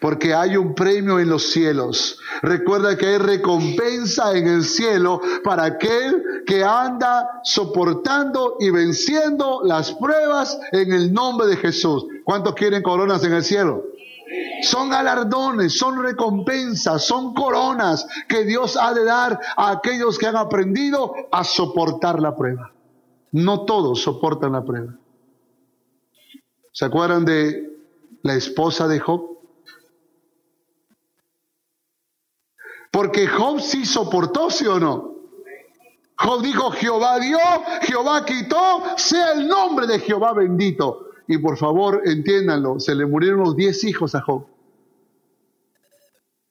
porque 0.00 0.34
hay 0.34 0.56
un 0.56 0.74
premio 0.74 1.18
en 1.18 1.28
los 1.28 1.50
cielos. 1.50 2.18
Recuerda 2.42 2.96
que 2.96 3.06
hay 3.06 3.18
recompensa 3.18 4.36
en 4.36 4.46
el 4.48 4.64
cielo 4.64 5.20
para 5.44 5.64
aquel 5.64 6.42
que 6.46 6.64
anda 6.64 7.40
soportando 7.44 8.56
y 8.60 8.70
venciendo 8.70 9.60
las 9.64 9.92
pruebas 9.92 10.58
en 10.72 10.92
el 10.92 11.12
nombre 11.12 11.46
de 11.46 11.56
Jesús. 11.56 12.06
¿Cuántos 12.24 12.54
quieren 12.54 12.82
coronas 12.82 13.24
en 13.24 13.34
el 13.34 13.44
cielo? 13.44 13.84
Son 14.62 14.90
galardones, 14.90 15.78
son 15.78 16.02
recompensas, 16.02 17.04
son 17.04 17.32
coronas 17.32 18.06
que 18.28 18.44
Dios 18.44 18.76
ha 18.76 18.92
de 18.92 19.04
dar 19.04 19.40
a 19.56 19.70
aquellos 19.70 20.18
que 20.18 20.26
han 20.26 20.36
aprendido 20.36 21.14
a 21.30 21.44
soportar 21.44 22.20
la 22.20 22.36
prueba. 22.36 22.72
No 23.32 23.64
todos 23.64 24.02
soportan 24.02 24.52
la 24.52 24.64
prueba. 24.64 24.94
¿Se 26.72 26.84
acuerdan 26.84 27.24
de 27.24 27.72
la 28.22 28.34
esposa 28.34 28.86
de 28.86 29.00
Job? 29.00 29.37
Porque 32.90 33.26
Job 33.26 33.60
sí 33.60 33.84
soportó, 33.84 34.50
¿sí 34.50 34.66
o 34.66 34.78
no? 34.78 35.14
Job 36.16 36.42
dijo, 36.42 36.70
Jehová 36.72 37.18
dio, 37.20 37.38
Jehová 37.82 38.24
quitó, 38.24 38.82
sea 38.96 39.32
el 39.32 39.46
nombre 39.46 39.86
de 39.86 40.00
Jehová 40.00 40.32
bendito. 40.32 41.10
Y 41.28 41.38
por 41.38 41.56
favor, 41.56 42.02
entiéndanlo, 42.04 42.80
se 42.80 42.94
le 42.94 43.06
murieron 43.06 43.40
los 43.40 43.54
diez 43.54 43.84
hijos 43.84 44.14
a 44.14 44.22
Job. 44.22 44.46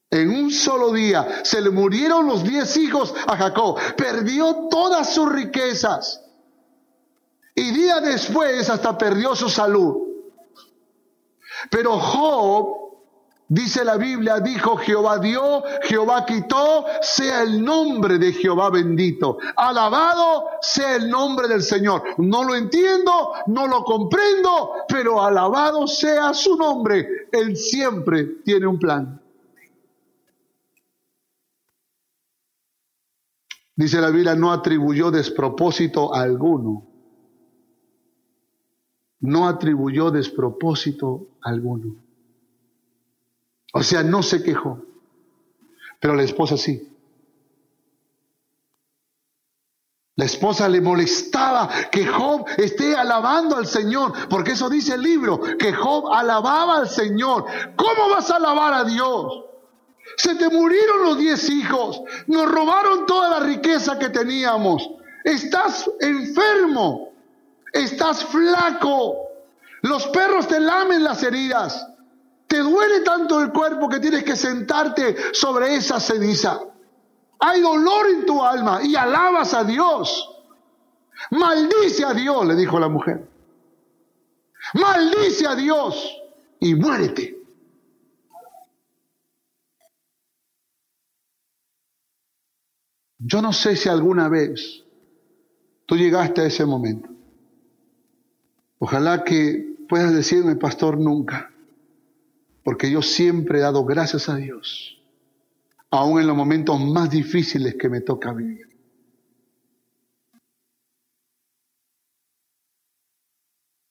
En 0.10 0.30
un 0.30 0.52
solo 0.52 0.94
día 0.94 1.44
se 1.44 1.60
le 1.62 1.70
murieron 1.70 2.28
los 2.28 2.44
diez 2.44 2.78
hijos 2.78 3.14
a 3.28 3.36
Jacob. 3.36 3.78
Perdió 3.98 4.68
todas 4.70 5.14
sus 5.14 5.30
riquezas. 5.30 6.24
Y 7.54 7.72
día 7.72 8.00
después 8.00 8.70
hasta 8.70 8.98
perdió 8.98 9.36
su 9.36 9.50
salud. 9.50 9.98
Pero 11.70 12.00
Job 12.00 12.87
Dice 13.50 13.86
la 13.86 13.96
Biblia, 13.96 14.42
dijo 14.42 14.76
Jehová 14.76 15.20
dio, 15.20 15.64
Jehová 15.84 16.26
quitó, 16.26 16.86
sea 17.02 17.44
el 17.44 17.64
nombre 17.64 18.18
de 18.18 18.34
Jehová 18.34 18.70
bendito. 18.70 19.38
Alabado 19.56 20.50
sea 20.60 20.98
el 20.98 21.10
nombre 21.10 21.48
del 21.48 21.62
Señor. 21.62 22.04
No 22.18 22.44
lo 22.44 22.56
entiendo, 22.56 23.32
no 23.48 23.68
lo 23.68 23.86
comprendo, 23.86 24.74
pero 24.90 25.24
alabado 25.24 25.88
sea 25.88 26.34
su 26.34 26.58
nombre. 26.58 27.30
Él 27.32 27.56
siempre 27.56 28.26
tiene 28.44 28.68
un 28.68 28.80
plan. 28.80 29.22
Dice 33.78 34.02
la 34.02 34.10
Biblia, 34.10 34.36
no 34.36 34.52
atribuyó 34.52 35.10
despropósito 35.10 36.14
alguno. 36.14 36.86
No 39.22 39.48
atribuyó 39.48 40.12
despropósito 40.12 41.38
alguno. 41.42 42.07
O 43.74 43.84
sea, 43.84 44.04
no 44.04 44.24
se 44.24 44.44
quejó. 44.44 44.82
Pero 46.00 46.16
la 46.16 46.24
esposa 46.24 46.58
sí. 46.58 46.94
La 50.18 50.26
esposa 50.26 50.68
le 50.68 50.82
molestaba 50.82 51.70
que 51.92 52.08
Job 52.08 52.48
esté 52.58 52.96
alabando 52.96 53.56
al 53.56 53.68
Señor, 53.68 54.28
porque 54.28 54.54
eso 54.54 54.68
dice 54.68 54.96
el 54.96 55.02
libro, 55.04 55.40
que 55.60 55.72
Job 55.72 56.12
alababa 56.12 56.78
al 56.78 56.90
Señor. 56.90 57.46
¿Cómo 57.76 58.10
vas 58.10 58.32
a 58.32 58.38
alabar 58.38 58.74
a 58.74 58.84
Dios? 58.84 59.44
Se 60.18 60.34
te 60.34 60.50
murieron 60.50 61.04
los 61.04 61.20
diez 61.20 61.48
hijos, 61.50 62.02
nos 62.26 62.50
robaron 62.50 63.06
toda 63.06 63.30
la 63.30 63.46
riqueza 63.46 64.00
que 64.00 64.10
teníamos, 64.10 64.90
estás 65.24 65.88
enfermo, 66.00 67.14
estás 67.72 68.24
flaco, 68.26 69.18
los 69.84 70.08
perros 70.08 70.48
te 70.48 70.60
lamen 70.60 71.04
las 71.04 71.22
heridas. 71.22 71.86
Te 72.48 72.60
duele 72.60 73.02
tanto 73.02 73.42
el 73.42 73.52
cuerpo 73.52 73.90
que 73.90 74.00
tienes 74.00 74.24
que 74.24 74.36
sentarte 74.36 75.34
sobre 75.34 75.76
esa 75.76 76.00
ceniza. 76.00 76.62
Hay 77.40 77.62
dolor 77.62 78.08
en 78.10 78.26
tu 78.26 78.42
alma 78.44 78.80
y 78.82 78.96
alabas 78.96 79.54
a 79.54 79.64
Dios. 79.66 80.30
Maldice 81.32 82.06
a 82.06 82.14
Dios, 82.14 82.46
le 82.46 82.56
dijo 82.56 82.80
la 82.80 82.88
mujer. 82.88 83.28
Maldice 84.76 85.46
a 85.46 85.56
Dios 85.56 86.18
y 86.60 86.74
muérete. 86.76 87.38
Yo 93.20 93.42
no 93.42 93.52
sé 93.52 93.76
si 93.76 93.90
alguna 93.90 94.30
vez 94.30 94.84
tú 95.86 95.98
llegaste 95.98 96.42
a 96.42 96.46
ese 96.46 96.66
momento. 96.66 97.10
Ojalá 98.80 99.24
que 99.24 99.76
puedas 99.90 100.14
decirme, 100.14 100.56
pastor, 100.56 100.98
nunca 100.98 101.52
porque 102.68 102.92
yo 102.92 103.02
siempre 103.02 103.60
he 103.60 103.62
dado 103.62 103.86
gracias 103.86 104.28
a 104.28 104.36
Dios, 104.36 105.02
aun 105.90 106.20
en 106.20 106.28
los 106.28 106.36
momentos 106.36 106.78
más 106.82 107.10
difíciles 107.10 107.76
que 107.76 107.88
me 107.88 108.02
toca 108.02 108.34
vivir. 108.34 108.68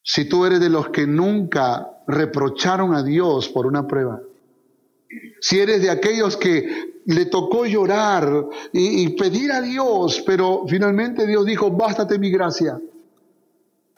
Si 0.03 0.29
tú 0.29 0.45
eres 0.45 0.61
de 0.61 0.69
los 0.69 0.91
que 0.91 1.07
nunca 1.07 2.03
reprocharon 2.07 2.95
a 2.95 3.03
Dios 3.03 3.49
por 3.49 3.65
una 3.65 3.87
prueba, 3.87 4.21
si 5.41 5.59
eres 5.59 5.81
de 5.81 5.89
aquellos 5.89 6.37
que 6.37 7.01
le 7.07 7.25
tocó 7.25 7.65
llorar 7.65 8.47
y, 8.75 9.05
y, 9.05 9.17
pedir 9.17 9.53
a 9.53 9.63
Dios, 9.63 10.23
pero 10.27 10.67
finalmente 10.69 11.27
Dios 11.27 11.47
dijo, 11.47 11.71
bástate 11.71 12.19
mi 12.19 12.31
gracia, 12.31 12.79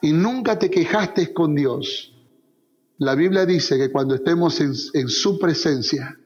y 0.01 0.13
nunca 0.13 0.57
te 0.57 0.71
quejaste 0.71 1.35
con 1.35 1.57
Dios, 1.57 2.15
la 2.99 3.15
Biblia 3.15 3.47
dice 3.47 3.79
que 3.79 3.93
cuando 3.93 4.17
estemos 4.17 4.61
en, 4.61 5.09
su 5.09 5.39
presencia, 5.39 6.19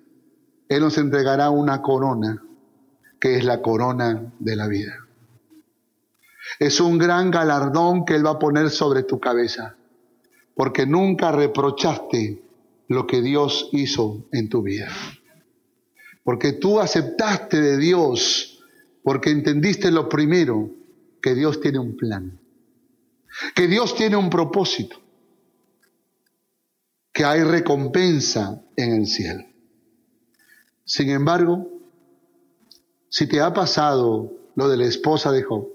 Él 0.69 0.81
nos 0.81 0.97
entregará 0.97 1.51
una 1.51 1.83
corona, 1.83 2.43
que 3.21 3.37
es 3.37 3.45
la 3.45 3.61
corona 3.61 4.33
de 4.39 4.57
la 4.57 4.69
vida. 4.69 4.95
Es 6.59 6.81
un 6.81 6.97
gran 6.97 7.31
galardón 7.31 8.07
que 8.07 8.15
Él 8.15 8.25
va 8.25 8.33
a 8.33 8.39
poner 8.39 8.71
sobre 8.71 9.03
tu 9.03 9.21
cabeza, 9.21 9.77
porque 10.55 10.87
nunca 10.87 11.31
reprochaste 11.31 12.43
lo 12.89 13.07
que 13.07 13.21
Dios 13.21 13.69
hizo 13.73 14.25
en 14.33 14.49
tu 14.49 14.63
vida. 14.63 14.89
Porque 16.25 16.53
tú 16.53 16.81
aceptaste 16.81 17.61
de 17.61 17.77
Dios, 17.77 18.65
porque 19.03 19.31
entendiste 19.31 19.91
lo 19.91 20.09
primero, 20.09 20.71
que 21.21 21.35
Dios 21.35 21.61
tiene 21.61 21.79
un 21.79 21.97
plan, 21.99 22.41
que 23.55 23.67
Dios 23.67 23.95
tiene 23.95 24.17
un 24.17 24.31
propósito 24.31 25.02
que 27.13 27.25
hay 27.25 27.43
recompensa 27.43 28.63
en 28.77 28.95
el 28.95 29.07
cielo. 29.07 29.45
Sin 30.85 31.11
embargo, 31.11 31.69
si 33.09 33.27
te 33.27 33.41
ha 33.41 33.53
pasado 33.53 34.33
lo 34.55 34.69
de 34.69 34.77
la 34.77 34.87
esposa 34.87 35.31
de 35.31 35.43
Job, 35.43 35.69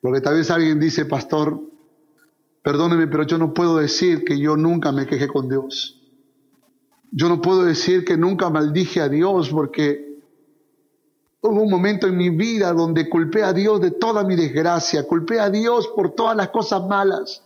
porque 0.00 0.20
tal 0.20 0.36
vez 0.36 0.50
alguien 0.50 0.78
dice, 0.78 1.04
pastor, 1.06 1.60
perdóneme, 2.62 3.06
pero 3.06 3.24
yo 3.24 3.38
no 3.38 3.52
puedo 3.52 3.78
decir 3.78 4.24
que 4.24 4.38
yo 4.38 4.56
nunca 4.56 4.92
me 4.92 5.06
quejé 5.06 5.28
con 5.28 5.48
Dios. 5.48 6.00
Yo 7.10 7.28
no 7.28 7.40
puedo 7.40 7.64
decir 7.64 8.04
que 8.04 8.16
nunca 8.16 8.50
maldije 8.50 9.00
a 9.00 9.08
Dios 9.08 9.50
porque 9.50 10.18
hubo 11.40 11.62
un 11.62 11.70
momento 11.70 12.06
en 12.06 12.16
mi 12.16 12.30
vida 12.30 12.72
donde 12.72 13.08
culpé 13.08 13.42
a 13.42 13.52
Dios 13.52 13.80
de 13.80 13.90
toda 13.90 14.22
mi 14.24 14.36
desgracia, 14.36 15.06
culpé 15.06 15.40
a 15.40 15.50
Dios 15.50 15.88
por 15.88 16.14
todas 16.14 16.36
las 16.36 16.50
cosas 16.50 16.86
malas. 16.86 17.42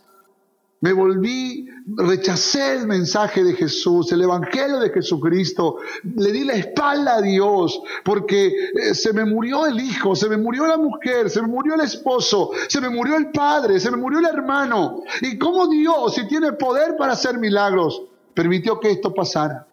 Me 0.81 0.91
volví, 0.93 1.67
rechacé 1.97 2.75
el 2.75 2.85
mensaje 2.85 3.43
de 3.43 3.53
Jesús, 3.53 4.11
el 4.11 4.21
Evangelio 4.21 4.79
de 4.79 4.89
Jesucristo. 4.89 5.77
Le 6.15 6.31
di 6.31 6.43
la 6.43 6.53
espalda 6.53 7.15
a 7.15 7.21
Dios 7.21 7.81
porque 8.03 8.47
eh, 8.47 8.93
se 8.93 9.13
me 9.13 9.25
murió 9.25 9.65
el 9.65 9.79
hijo, 9.79 10.15
se 10.15 10.27
me 10.27 10.37
murió 10.37 10.67
la 10.67 10.77
mujer, 10.77 11.29
se 11.29 11.41
me 11.41 11.47
murió 11.47 11.75
el 11.75 11.81
esposo, 11.81 12.51
se 12.67 12.81
me 12.81 12.89
murió 12.89 13.15
el 13.17 13.31
padre, 13.31 13.79
se 13.79 13.89
me 13.89 13.97
murió 13.97 14.19
el 14.19 14.25
hermano. 14.25 15.01
¿Y 15.21 15.37
cómo 15.37 15.67
Dios, 15.67 16.15
si 16.15 16.27
tiene 16.27 16.51
poder 16.53 16.97
para 16.97 17.13
hacer 17.13 17.37
milagros, 17.37 18.03
permitió 18.33 18.79
que 18.79 18.91
esto 18.91 19.13
pasara? 19.13 19.65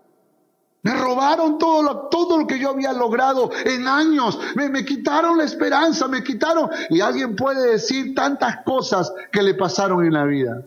Me 0.85 0.95
robaron 0.95 1.59
todo 1.59 1.83
lo, 1.83 2.09
todo 2.09 2.39
lo 2.39 2.47
que 2.47 2.59
yo 2.59 2.71
había 2.71 2.93
logrado 2.93 3.51
en 3.65 3.87
años. 3.87 4.39
Me, 4.57 4.69
me, 4.69 4.85
quitaron 4.85 5.39
la 5.39 5.45
esperanza, 5.45 6.09
me 6.09 6.25
quitaron. 6.25 6.71
Y 6.91 7.01
alguien 7.01 7.37
puede 7.37 7.73
decir 7.73 8.15
tantas 8.15 8.65
cosas 8.65 9.13
que 9.31 9.43
le 9.43 9.55
pasaron 9.55 10.05
en 10.05 10.13
la 10.13 10.25
vida. 10.25 10.65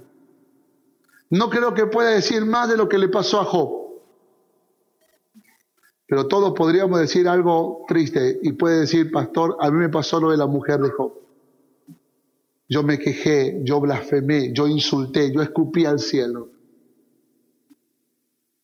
No 1.36 1.49
creo 1.49 1.73
que 1.73 1.86
pueda 1.86 2.11
decir 2.11 2.45
más 2.45 2.69
de 2.69 2.77
lo 2.77 2.88
que 2.88 2.97
le 2.97 3.09
pasó 3.09 3.41
a 3.41 3.43
Job. 3.43 3.99
Pero 6.07 6.27
todos 6.27 6.53
podríamos 6.53 6.97
decir 6.97 7.27
algo 7.27 7.83
triste 7.89 8.39
y 8.41 8.53
puede 8.53 8.79
decir, 8.79 9.11
pastor, 9.11 9.57
a 9.59 9.69
mí 9.69 9.77
me 9.77 9.89
pasó 9.89 10.17
lo 10.21 10.31
de 10.31 10.38
la 10.38 10.47
mujer 10.47 10.79
de 10.79 10.91
Job. 10.91 11.11
Yo 12.69 12.83
me 12.83 12.97
quejé, 12.97 13.59
yo 13.65 13.81
blasfemé, 13.81 14.53
yo 14.53 14.65
insulté, 14.65 15.33
yo 15.33 15.41
escupí 15.41 15.86
al 15.86 15.99
cielo. 15.99 16.51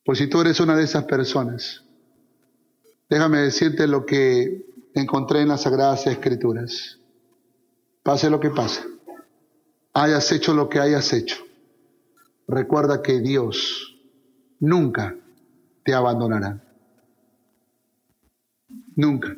Pues 0.06 0.20
si 0.20 0.28
tú 0.28 0.40
eres 0.40 0.62
una 0.62 0.78
de 0.78 0.86
esas 0.86 1.04
personas, 1.04 1.84
déjame 3.10 3.40
decirte 3.40 3.86
lo 3.86 4.06
que 4.06 4.66
encontré 4.94 5.42
en 5.42 5.50
las 5.50 5.64
Sagradas 5.64 6.08
Escrituras. 6.08 7.00
Pase 8.02 8.30
lo 8.30 8.40
que 8.40 8.50
pase, 8.50 8.82
hayas 9.92 10.32
hecho 10.32 10.54
lo 10.54 10.70
que 10.70 10.80
hayas 10.80 11.12
hecho 11.12 11.51
recuerda 12.48 13.02
que 13.02 13.20
Dios 13.20 13.98
nunca 14.60 15.16
te 15.84 15.94
abandonará. 15.94 16.64
Nunca. 18.96 19.36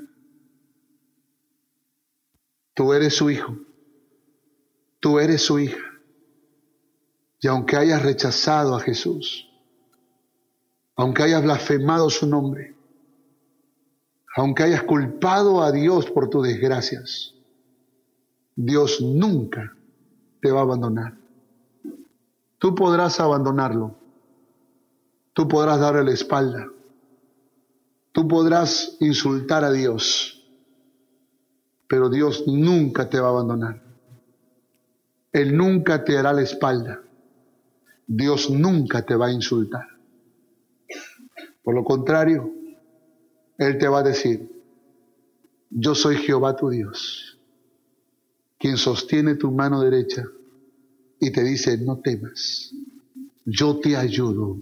Tú 2.73 2.93
eres 2.93 3.15
su 3.15 3.29
hijo. 3.29 3.57
Tú 4.99 5.19
eres 5.19 5.41
su 5.41 5.59
hija. 5.59 5.83
Y 7.39 7.47
aunque 7.47 7.75
hayas 7.75 8.01
rechazado 8.01 8.75
a 8.75 8.79
Jesús, 8.79 9.49
aunque 10.95 11.23
hayas 11.23 11.43
blasfemado 11.43 12.09
su 12.09 12.27
nombre, 12.27 12.75
aunque 14.35 14.63
hayas 14.63 14.83
culpado 14.83 15.61
a 15.61 15.71
Dios 15.71 16.09
por 16.09 16.29
tus 16.29 16.47
desgracias, 16.47 17.35
Dios 18.55 19.01
nunca 19.01 19.75
te 20.41 20.51
va 20.51 20.61
a 20.61 20.63
abandonar. 20.63 21.22
Tú 22.64 22.74
podrás 22.74 23.20
abandonarlo, 23.20 23.93
tú 25.34 25.49
podrás 25.49 25.82
darle 25.82 26.05
la 26.05 26.14
espalda, 26.14 26.66
tú 28.14 28.26
podrás 28.26 28.95
insultar 29.01 29.66
a 29.66 29.72
Dios, 29.74 30.47
pero 31.89 32.07
Dios 32.09 32.45
nunca 32.47 33.09
te 33.09 33.20
va 33.20 33.28
a 33.28 33.32
abandonar. 33.32 33.84
Él 35.34 35.57
nunca 35.57 36.05
te 36.05 36.18
hará 36.18 36.32
la 36.32 36.43
espalda. 36.43 37.01
Dios 38.07 38.49
nunca 38.49 39.05
te 39.05 39.18
va 39.18 39.26
a 39.26 39.34
insultar. 39.34 39.86
Por 41.64 41.76
lo 41.76 41.84
contrario, 41.84 42.49
Él 43.57 43.78
te 43.78 43.89
va 43.89 43.99
a 43.99 44.03
decir, 44.03 44.64
yo 45.70 45.95
soy 45.95 46.16
Jehová 46.16 46.55
tu 46.55 46.70
Dios, 46.70 47.38
quien 48.57 48.78
sostiene 48.78 49.36
tu 49.36 49.51
mano 49.51 49.82
derecha 49.82 50.24
y 51.24 51.32
te 51.32 51.43
dice, 51.43 51.78
no 51.78 51.99
temas, 51.99 52.74
yo 53.45 53.80
te 53.80 53.95
ayudo, 53.95 54.57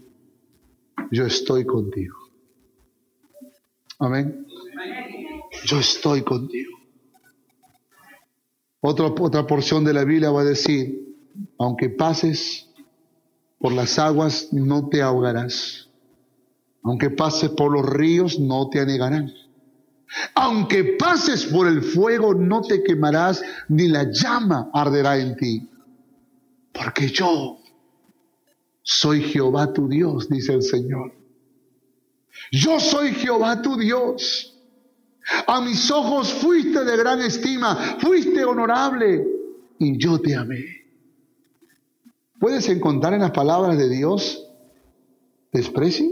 yo 1.10 1.26
estoy 1.26 1.66
contigo. 1.66 2.16
Amén. 3.98 4.46
Yo 5.66 5.80
estoy 5.80 6.22
contigo. 6.22 6.72
Otra, 8.80 9.08
otra 9.08 9.48
porción 9.48 9.84
de 9.84 9.94
la 9.94 10.04
Biblia 10.04 10.30
va 10.30 10.42
a 10.42 10.46
decir, 10.46 11.16
aunque 11.58 11.90
pases 11.90 12.68
por 13.60 13.72
las 13.74 13.98
aguas, 13.98 14.50
no 14.52 14.88
te 14.88 15.02
ahogarás. 15.02 15.90
Aunque 16.84 17.10
pases 17.10 17.50
por 17.50 17.72
los 17.72 17.88
ríos, 17.88 18.40
no 18.40 18.70
te 18.70 18.80
anegarán. 18.80 19.32
Aunque 20.36 20.96
pases 21.00 21.46
por 21.46 21.68
el 21.68 21.82
fuego, 21.82 22.36
no 22.36 22.62
te 22.62 22.84
quemarás, 22.84 23.42
ni 23.68 23.88
la 23.88 24.12
llama 24.12 24.70
arderá 24.74 25.18
en 25.18 25.36
ti. 25.36 25.71
Porque 26.72 27.10
yo 27.10 27.60
soy 28.82 29.22
Jehová 29.22 29.74
tu 29.74 29.88
Dios, 29.88 30.30
dice 30.30 30.54
el 30.54 30.64
Señor. 30.64 31.14
Yo 32.52 32.80
soy 32.80 33.14
Jehová 33.14 33.62
tu 33.62 33.78
Dios. 33.78 34.48
A 35.48 35.62
mis 35.62 35.92
ojos 35.92 36.34
fuiste 36.34 36.84
de 36.84 36.98
gran 36.98 37.22
estima, 37.22 37.76
fuiste 38.00 38.44
honorable 38.44 39.26
y 39.78 39.98
yo 39.98 40.20
te 40.20 40.36
amé. 40.36 40.66
¿Puedes 42.40 42.68
encontrar 42.70 43.14
en 43.14 43.22
las 43.22 43.32
palabras 43.32 43.78
de 43.78 43.88
Dios 43.88 44.48
desprecio? 45.52 46.08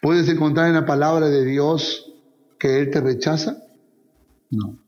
¿Puedes 0.00 0.28
encontrar 0.28 0.68
en 0.68 0.74
la 0.74 0.86
palabra 0.86 1.28
de 1.28 1.44
Dios 1.44 2.12
que 2.58 2.78
Él 2.78 2.90
te 2.90 3.00
rechaza? 3.00 3.62
No. 4.50 4.81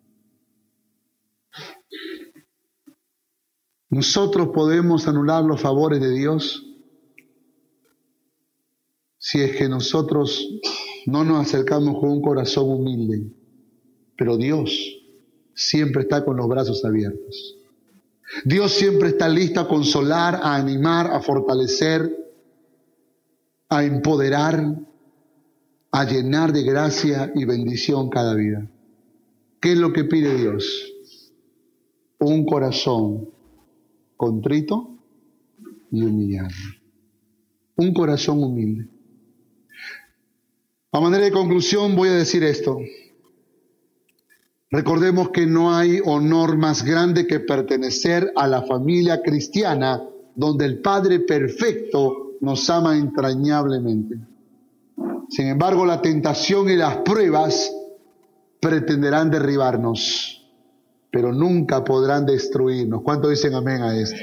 Nosotros 3.95 4.49
podemos 4.49 5.07
anular 5.07 5.45
los 5.45 5.61
favores 5.61 6.01
de 6.01 6.11
Dios 6.11 6.66
si 9.18 9.40
es 9.40 9.55
que 9.55 9.68
nosotros 9.68 10.49
no 11.07 11.22
nos 11.22 11.47
acercamos 11.47 12.01
con 12.01 12.09
un 12.09 12.20
corazón 12.20 12.70
humilde. 12.70 13.30
Pero 14.16 14.36
Dios 14.36 14.76
siempre 15.55 16.03
está 16.03 16.24
con 16.24 16.36
los 16.36 16.49
brazos 16.49 16.84
abiertos. 16.84 17.57
Dios 18.45 18.72
siempre 18.72 19.11
está 19.11 19.28
listo 19.28 19.61
a 19.61 19.68
consolar, 19.68 20.40
a 20.42 20.57
animar, 20.57 21.12
a 21.12 21.20
fortalecer, 21.20 22.34
a 23.68 23.84
empoderar, 23.84 24.76
a 25.92 26.05
llenar 26.05 26.53
de 26.53 26.64
gracia 26.64 27.30
y 27.32 27.45
bendición 27.45 28.11
cada 28.11 28.34
vida. 28.34 28.68
¿Qué 29.61 29.74
es 29.74 29.78
lo 29.78 29.92
que 29.92 30.03
pide 30.03 30.34
Dios? 30.34 30.92
Un 32.18 32.45
corazón 32.45 33.34
contrito 34.16 34.96
y 35.90 36.02
humillado. 36.02 36.48
Un 37.76 37.92
corazón 37.92 38.42
humilde. 38.42 38.88
A 40.92 41.00
manera 41.00 41.24
de 41.24 41.32
conclusión 41.32 41.96
voy 41.96 42.08
a 42.08 42.14
decir 42.14 42.44
esto. 42.44 42.78
Recordemos 44.70 45.30
que 45.30 45.46
no 45.46 45.74
hay 45.74 46.00
honor 46.04 46.56
más 46.56 46.84
grande 46.84 47.26
que 47.26 47.40
pertenecer 47.40 48.32
a 48.36 48.46
la 48.46 48.62
familia 48.62 49.22
cristiana 49.22 50.02
donde 50.34 50.64
el 50.64 50.80
Padre 50.80 51.20
perfecto 51.20 52.32
nos 52.40 52.68
ama 52.70 52.96
entrañablemente. 52.96 54.18
Sin 55.28 55.48
embargo, 55.48 55.86
la 55.86 56.02
tentación 56.02 56.68
y 56.68 56.76
las 56.76 56.98
pruebas 56.98 57.72
pretenderán 58.60 59.30
derribarnos, 59.30 60.43
pero 61.14 61.32
nunca 61.32 61.84
podrán 61.84 62.26
destruirnos. 62.26 63.02
¿Cuánto 63.04 63.28
dicen 63.28 63.54
amén 63.54 63.82
a 63.82 63.96
esto? 63.96 64.18